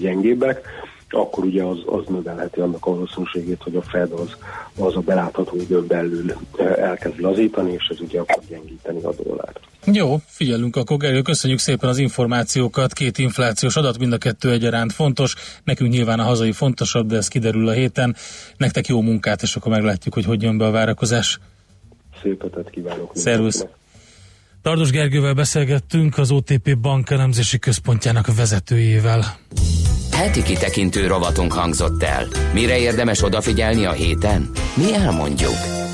[0.00, 0.66] gyengébbek,
[1.08, 4.36] akkor ugye az, az növelheti annak a valószínűségét, hogy a Fed az,
[4.76, 6.32] az a belátható időn belül
[6.76, 9.60] elkezd lazítani, és ez ugye akkor gyengíteni a dollárt.
[9.92, 14.92] Jó, figyelünk akkor, Gergő, köszönjük szépen az információkat, két inflációs adat, mind a kettő egyaránt
[14.92, 18.16] fontos, nekünk nyilván a hazai fontosabb, de ez kiderül a héten,
[18.56, 21.38] nektek jó munkát, és akkor meglátjuk, hogy hogy jön be a várakozás.
[22.22, 23.10] Szép ötet kívánok!
[23.14, 23.66] Szervusz!
[24.62, 29.24] Tardos Gergővel beszélgettünk az OTP Bank elemzési központjának vezetőjével.
[30.18, 32.26] Heti kitekintő rovatunk hangzott el.
[32.52, 34.50] Mire érdemes odafigyelni a héten?
[34.74, 35.87] Mi elmondjuk.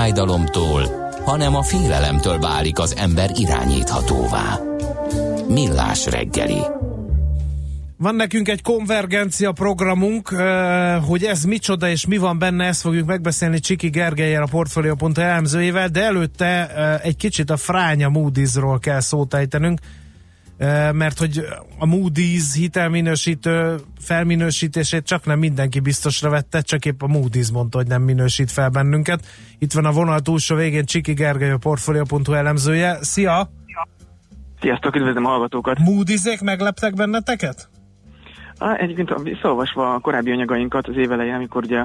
[0.00, 4.58] Fájdalomtól, hanem a félelemtől válik az ember irányíthatóvá.
[5.48, 6.60] Millás reggeli.
[7.96, 10.28] Van nekünk egy konvergencia programunk,
[11.06, 15.88] hogy ez micsoda és mi van benne, ezt fogjuk megbeszélni Csiki Gergelyel, a Portfolio.hu elemzőjével,
[15.88, 16.70] de előtte
[17.02, 19.80] egy kicsit a fránya Moody's-ról kell szót ejtenünk,
[20.92, 21.46] mert hogy
[21.78, 27.86] a Moody's hitelminősítő felminősítését csak nem mindenki biztosra vette, csak épp a Moody's mondta, hogy
[27.86, 29.26] nem minősít fel bennünket.
[29.58, 32.98] Itt van a vonal túlsó végén Csiki Gergely, a Portfolio.hu elemzője.
[33.00, 33.50] Szia!
[34.60, 35.78] Sziasztok, üdvözlöm a hallgatókat!
[35.84, 37.69] Moody'zék megleptek benneteket?
[38.60, 41.78] Á, Egyébként visszaolvasva a korábbi anyagainkat az évelején, amikor ugye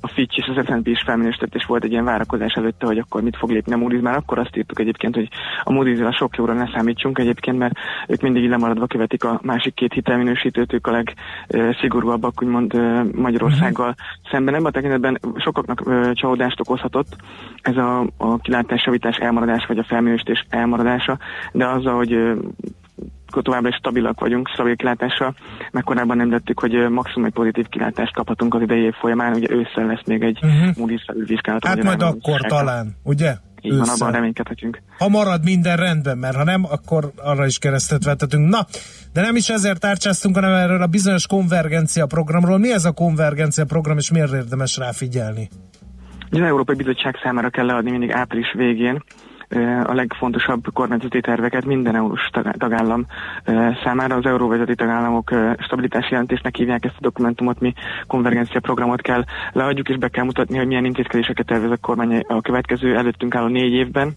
[0.00, 3.22] a Fitch és az S&P is felminősített, és volt egy ilyen várakozás előtte, hogy akkor
[3.22, 5.28] mit fog lépni a Moody's, már akkor azt írtuk egyébként, hogy
[5.62, 7.74] a moody's a sok jóra ne számítsunk egyébként, mert
[8.08, 11.02] ők mindig lemaradva követik a másik két hitelminősítőt, ők a
[11.48, 12.72] legszigorúabbak, úgymond
[13.14, 13.94] Magyarországgal
[14.30, 14.54] szemben.
[14.54, 15.82] Ebben a tekintetben sokaknak
[16.12, 17.16] csalódást okozhatott
[17.62, 21.18] ez a, a kilátásjavítás elmaradás, vagy a felminősítés elmaradása,
[21.52, 22.18] de azzal, hogy
[23.40, 25.34] továbbra is stabilak vagyunk, stabil kilátással,
[25.72, 29.86] meg korábban említettük, hogy maximum egy pozitív kilátást kaphatunk az idei év folyamán, ugye ősszel
[29.86, 30.74] lesz még egy uh-huh.
[30.76, 31.66] Moody's felülvizsgálat.
[31.66, 33.34] Hát majd akkor talán, ugye?
[33.64, 34.82] Így van, abban reménykedhetünk.
[34.98, 38.48] Ha marad minden rendben, mert ha nem, akkor arra is keresztet vetetünk.
[38.48, 38.66] Na,
[39.12, 42.58] de nem is ezért tárcsáztunk, hanem erről a bizonyos konvergencia programról.
[42.58, 45.48] Mi ez a konvergencia program, és miért érdemes rá figyelni?
[46.30, 49.02] Az Európai Bizottság számára kell leadni mindig április végén
[49.84, 53.06] a legfontosabb kormányzati terveket minden tag- tagállam
[53.84, 54.16] számára.
[54.16, 57.72] Az euróvezeti tagállamok stabilitási jelentésnek hívják ezt a dokumentumot, mi
[58.06, 62.40] konvergencia programot kell leadjuk, és be kell mutatni, hogy milyen intézkedéseket tervez a kormány a
[62.40, 64.12] következő előttünk álló négy évben.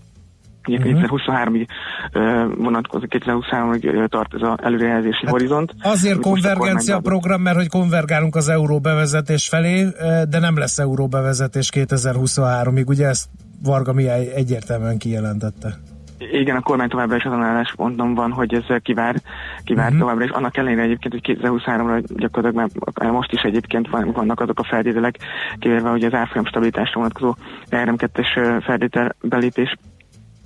[0.68, 0.88] Ugye Mhm.
[0.88, 1.68] 2023-ig
[2.12, 5.74] ö, vonatkozik, 2023-ig ö, tart ez az előrejelzési horizont.
[5.80, 9.88] Hát Azért amit most a konvergencia program, mert hogy konvergálunk az euró bevezetés felé,
[10.30, 13.28] de nem lesz euró bevezetés 2023-ig, ugye ezt
[13.64, 15.78] Varga Mihály egyértelműen kijelentette.
[16.18, 19.16] Igen, a kormány továbbra is azon állásponton van, hogy ez kivár,
[19.64, 20.00] kivár uh-huh.
[20.00, 20.30] továbbra is.
[20.30, 22.70] Annak ellenére egyébként, hogy 2023-ra gyakorlatilag
[23.00, 25.18] már most is egyébként van, vannak azok a feltételek,
[25.60, 27.36] kivéve hogy az árfolyam stabilitásra vonatkozó
[27.70, 29.76] RM2-es feltétel belépés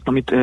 [0.03, 0.35] amit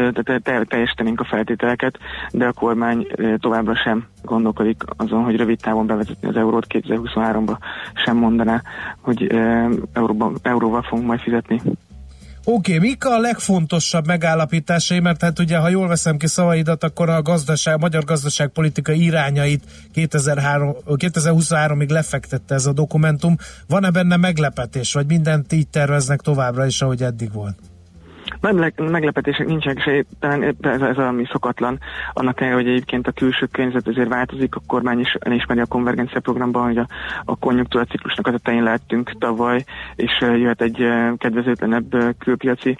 [0.69, 1.99] teljesítenénk a feltételeket,
[2.31, 3.07] de a kormány
[3.39, 7.57] továbbra sem gondolkodik azon, hogy rövid távon bevezetni az eurót 2023-ba,
[8.05, 8.63] sem mondaná,
[9.01, 9.27] hogy
[9.93, 11.61] euróba, euróval fogunk majd fizetni.
[12.49, 17.09] Oké, okay, mik a legfontosabb megállapításai, mert hát ugye, ha jól veszem ki szavaidat, akkor
[17.09, 23.37] a gazdaság, a magyar gazdaságpolitika irányait 2003, 2023-ig lefektette ez a dokumentum.
[23.69, 27.59] Van-e benne meglepetés, vagy mindent így terveznek továbbra is, ahogy eddig volt?
[28.41, 31.79] Leg- meglepetések nincsenek, és talán ez, ez ami szokatlan.
[32.13, 36.21] Annak ellenére, hogy egyébként a külső környezet azért változik, a kormány is elismeri a konvergencia
[36.21, 36.87] programban, hogy a,
[37.25, 39.65] a konjunktúra ciklusnak az a tején lehettünk tavaly,
[39.95, 42.79] és jöhet egy kedvezőtlenebb külpiaci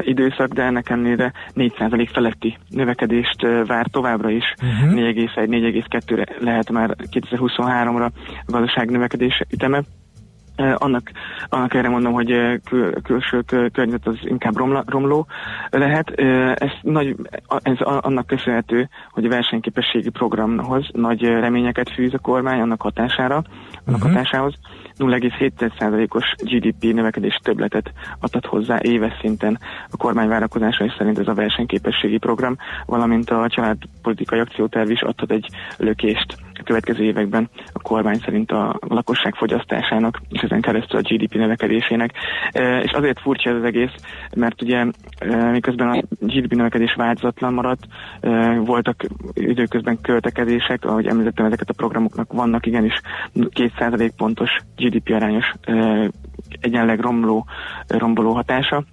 [0.00, 4.54] időszak, de ennek ellenére 4% feletti növekedést vár továbbra is.
[4.62, 4.98] Mhm.
[4.98, 8.10] 4,1-4,2-re lehet már 2023-ra
[8.46, 9.82] a gazdaság növekedés üteme.
[10.56, 11.10] Annak,
[11.48, 15.26] annak erre mondom, hogy kül, külső kö- környezet az inkább romla, romló
[15.70, 16.10] lehet.
[16.10, 17.16] Eh, Ez, nagy,
[17.62, 23.42] ez annak köszönhető, hogy a versenyképességi programhoz nagy reményeket fűz a kormány annak hatására,
[23.86, 24.08] annak Mhm.
[24.08, 24.54] hatásához.
[24.96, 29.58] 0,7%-os GDP növekedés többletet adhat hozzá éves szinten
[29.90, 32.56] a kormány várakozásai szerint ez a versenyképességi program,
[32.86, 38.78] valamint a családpolitikai akcióterv is adhat egy lökést a következő években a kormány szerint a
[38.88, 42.10] lakosság fogyasztásának, és ezen keresztül a GDP növekedésének.
[42.52, 43.94] E, És azért furcsa ez az egész,
[44.36, 44.86] mert ugye
[45.18, 47.86] e, miközben a GDP növekedés változatlan maradt,
[48.20, 53.00] e, voltak időközben költekezések, ahogy említettem, ezeket a programoknak vannak igenis
[53.34, 55.52] 2% pontos GDP arányos
[56.60, 57.46] egyenleg romló,
[57.86, 58.84] romboló hatása.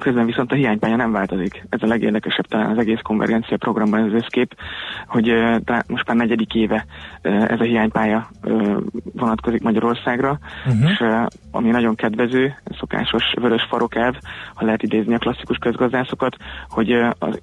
[0.00, 1.66] Közben viszont a hiánypálya nem változik.
[1.68, 4.54] Ez a legérdekesebb talán az egész konvergencia programban ez az összkép,
[5.06, 5.24] hogy
[5.64, 6.84] talán most már negyedik éve
[7.22, 8.28] ez a hiánypálya
[9.12, 10.90] vonatkozik Magyarországra, Uh-huh.
[10.90, 11.04] és
[11.50, 14.14] ami nagyon kedvező, szokásos vörös farokelv,
[14.54, 16.36] ha lehet idézni a klasszikus közgazdászokat,
[16.68, 17.40] hogy az,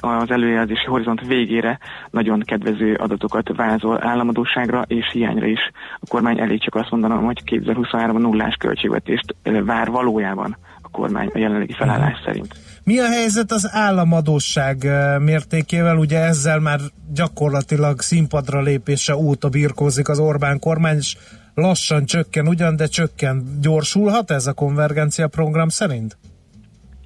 [0.00, 1.78] az előjelzési horizont végére
[2.10, 5.70] nagyon kedvező adatokat vázol államadóságra és hiányra is.
[5.94, 10.56] A kormány elég csak azt mondanom, hogy 2023-ban nullás költségvetést vár valójában
[10.90, 12.54] kormány a jelenlegi felállás szerint.
[12.84, 15.96] Mi a helyzet az államadóság eh, mértékével?
[15.96, 16.80] Ugye ezzel már
[17.12, 21.16] gyakorlatilag színpadra lépése óta birkózik az Orbán kormány, és
[21.54, 23.58] lassan csökken ugyan, de csökken.
[23.60, 26.16] Gyorsulhat ez a konvergencia program szerint?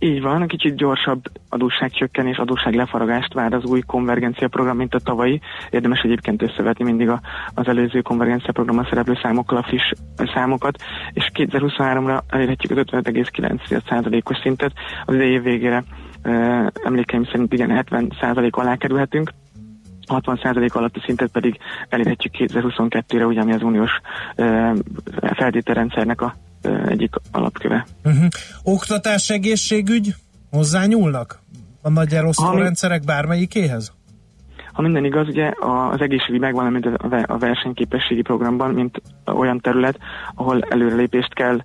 [0.05, 5.41] Így van, kicsit gyorsabb adósságcsökkenés, adósságlefaragást vár az új konvergencia program, mint a tavalyi.
[5.71, 7.21] Érdemes egyébként összevetni mindig a,
[7.55, 9.93] az előző konvergencia programban szereplő számokkal a friss
[10.35, 10.83] számokat,
[11.13, 14.73] és 2023-ra elérhetjük az 55,9%-os szintet,
[15.05, 15.85] az idei év végére
[16.85, 19.31] emlékeim szerint igen 70% alá kerülhetünk,
[20.07, 21.59] 60% alatti szintet pedig
[21.89, 24.01] elérhetjük 2022-re, ugye ami az uniós
[24.37, 24.77] uh,
[25.35, 27.87] feltételrendszernek a egyik alapköve.
[28.05, 28.27] Uh-huh.
[28.63, 30.15] Oktatás, egészségügy
[30.51, 31.39] hozzányúlnak
[31.83, 33.93] a nagy elosztó rendszerek bármelyikéhez?
[34.73, 39.61] Ha minden igaz, ugye az egészségügy megvan, mint a ve- a versenyképességi programban, mint olyan
[39.61, 39.99] terület,
[40.35, 41.59] ahol előrelépést kell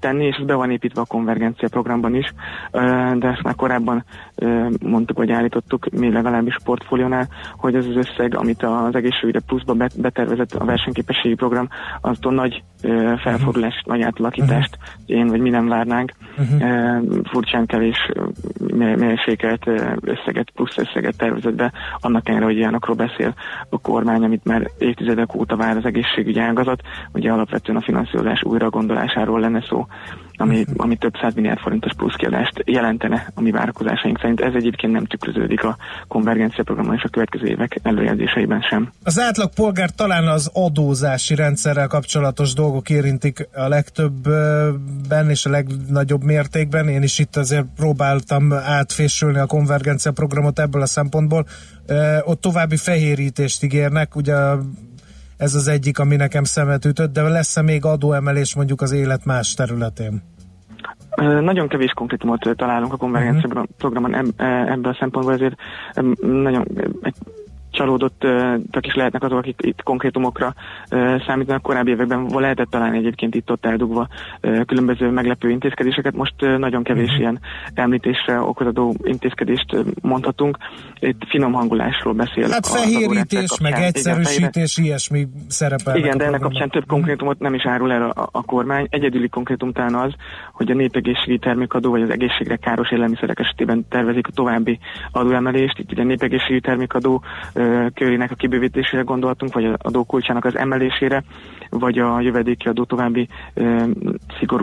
[0.00, 2.32] tenni, és ez be van építve a konvergencia programban is,
[3.18, 4.04] de ezt már korábban
[4.80, 10.00] mondtuk, vagy állítottuk, mi legalábbis portfóliónál, hogy ez az összeg, amit az egészségügyre pluszba bet-
[10.00, 11.68] betervezett a versenyképességi program,
[12.00, 12.62] aztól nagy
[13.22, 16.12] felfordulást, nagy átalakítást én vagy mi nem várnánk.
[16.60, 18.10] Ö, Furcsán kevés
[18.76, 19.66] mérsékelt
[20.00, 23.34] összeget, plusz összeget tervezett be, annak ellenére, hogy ilyenokról beszél
[23.68, 26.80] a kormány, amit már évtizedek óta vár az egészségügyi ágazat,
[27.12, 29.86] ugye alapvetően a finanszírozás újra gondolásáról lenne szó,
[30.36, 34.40] ami, ami több száz milliárd forintos pluszkiadást jelentene a mi várakozásaink szerint.
[34.40, 35.76] Ez egyébként nem tükröződik a
[36.08, 38.92] konvergencia programon és a következő évek előjelzéseiben sem.
[39.02, 46.24] Az átlag polgár talán az adózási rendszerrel kapcsolatos dolgok érintik a legtöbbben és a legnagyobb
[46.24, 46.88] mértékben.
[46.88, 51.46] Én is itt azért próbáltam átfésülni a konvergencia programot ebből a szempontból.
[52.24, 54.34] Ott további fehérítést ígérnek, ugye
[55.36, 59.54] ez az egyik, ami nekem szemet ütött, de lesz-e még adóemelés mondjuk az élet más
[59.54, 60.22] területén?
[61.40, 63.64] Nagyon kevés konkrétumot találunk a konvergencia uh-huh.
[63.76, 65.56] programon eb- ebből a szempontból, ezért
[66.20, 66.66] nagyon
[67.02, 67.14] egy
[67.76, 70.54] csalódottak is lehetnek azok, akik itt konkrétumokra
[71.26, 71.62] számítanak.
[71.62, 74.08] Korábbi években lehetett találni egyébként itt-ott eldugva
[74.66, 76.14] különböző meglepő intézkedéseket.
[76.14, 77.20] Most nagyon kevés uh-huh.
[77.20, 77.40] ilyen
[77.74, 80.56] említésre okadó intézkedést mondhatunk.
[80.98, 82.48] Itt finom hangulásról beszél.
[82.50, 85.96] Hát fehérítés, meg Igen, egyszerűsítés, ilyesmi szerepel.
[85.96, 88.86] igen, de ennek kapcsán több konkrétumot nem is árul el a, a kormány.
[88.90, 90.12] Egyedüli konkrétum talán az,
[90.52, 94.78] hogy a népegészségügyi termékadó vagy az egészségre káros élelmiszerek esetében tervezik a további
[95.12, 95.78] adóemelést.
[95.78, 97.22] Itt ugye a népegészségügyi termékadó
[97.94, 101.22] körének a kibővítésére gondoltunk, vagy a adókulcsának az emelésére,
[101.70, 103.28] vagy a jövedéki adó további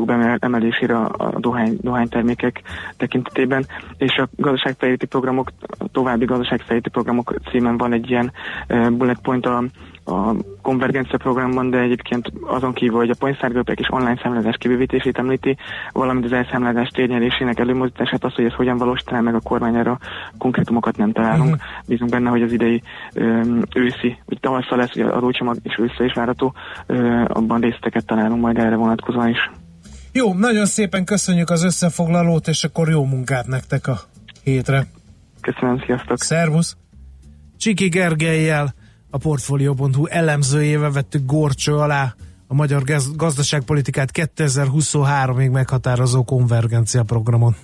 [0.08, 2.62] emel- emelésére a, dohány, dohánytermékek
[2.98, 3.66] tekintetében.
[3.98, 8.32] És a gazdaságfejlesztési programok, a további gazdaságfejlesztési programok címen van egy ilyen
[8.68, 9.64] bullet point a
[10.06, 15.58] a konvergencia programban, de egyébként azon kívül, hogy a pontszárgőpek és online számlázás kibővítését említi,
[15.92, 20.00] valamint az elszámlázás térnyelésének előmozdítását, az, hogy ez hogyan valósítaná meg a kormányára
[20.38, 21.50] konkrétumokat nem találunk.
[21.50, 21.60] Mhm.
[21.86, 22.82] Bízunk benne, hogy az idei
[23.14, 26.54] öm, őszi, vagy tavasszal lesz, ugye adócsomag és ősszel is várható,
[26.86, 29.52] ö, abban részleteket találunk majd erre vonatkozóan is.
[30.12, 34.00] Jó, nagyon szépen köszönjük az összefoglalót, és akkor jó munkát nektek a
[34.44, 34.86] hétre.
[35.42, 36.22] Köszönöm, sziasztok!
[36.22, 36.78] Szervusz!
[37.58, 38.74] Csiki Gergelyel,
[39.14, 42.16] a Portfolio.hu elemzőjével vettük gorcső alá
[42.48, 47.56] a magyar gaz- gazdaságpolitikát 2023-ig meghatározó konvergencia programon.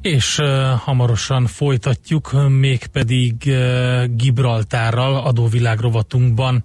[0.00, 6.64] És uh, hamarosan folytatjuk, mégpedig uh, Gibraltárral adóvilágrovatunkban.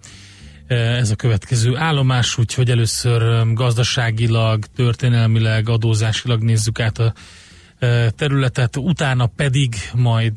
[0.70, 7.14] Uh, ez a következő állomás, úgyhogy először um, gazdaságilag, történelmileg, adózásilag nézzük át a
[8.16, 10.34] területet, utána pedig majd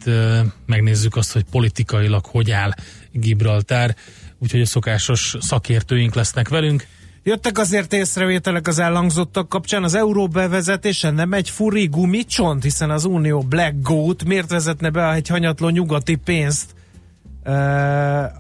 [0.67, 2.71] megnézzük azt, hogy politikailag hogy áll
[3.15, 3.97] Gibraltár,
[4.39, 6.87] úgyhogy a szokásos szakértőink lesznek velünk.
[7.23, 13.05] Jöttek azért észrevételek az elhangzottak kapcsán, az euró bevezetése nem egy furi gumicsont, hiszen az
[13.05, 16.75] Unió Black Goat miért vezetne be egy hanyatló nyugati pénzt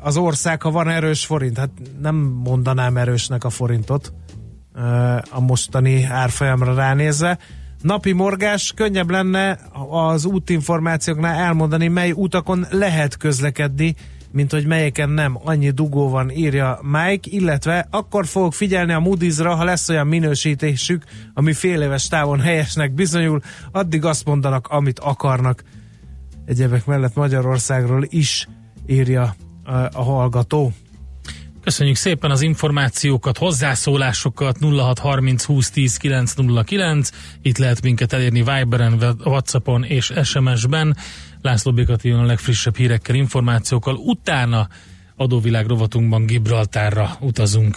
[0.02, 1.58] az ország, ha van erős forint?
[1.58, 1.70] Hát
[2.00, 4.12] nem mondanám erősnek a forintot
[5.30, 7.38] a mostani árfolyamra ránézve.
[7.82, 9.58] Napi morgás, könnyebb lenne
[9.90, 13.94] az útinformációknál elmondani, mely utakon lehet közlekedni,
[14.34, 15.38] mint hogy melyeken nem.
[15.44, 21.04] Annyi dugó van, írja Mike, illetve akkor fogok figyelni a Moody's-ra, ha lesz olyan minősítésük,
[21.34, 23.40] ami fél éves távon helyesnek bizonyul,
[23.72, 25.62] addig azt mondanak, amit akarnak.
[26.44, 28.48] Egyebek mellett Magyarországról is
[28.86, 29.34] írja
[29.64, 30.72] a, a hallgató.
[31.62, 37.10] Köszönjük szépen az információkat, hozzászólásokat 0630 20 10 909.
[37.42, 40.96] Itt lehet minket elérni Viberen, Whatsappon és SMS-ben.
[41.44, 43.94] László Békati jön a legfrissebb hírekkel, információkkal.
[43.94, 44.68] Utána
[45.16, 47.76] adóvilág rovatunkban Gibraltárra utazunk.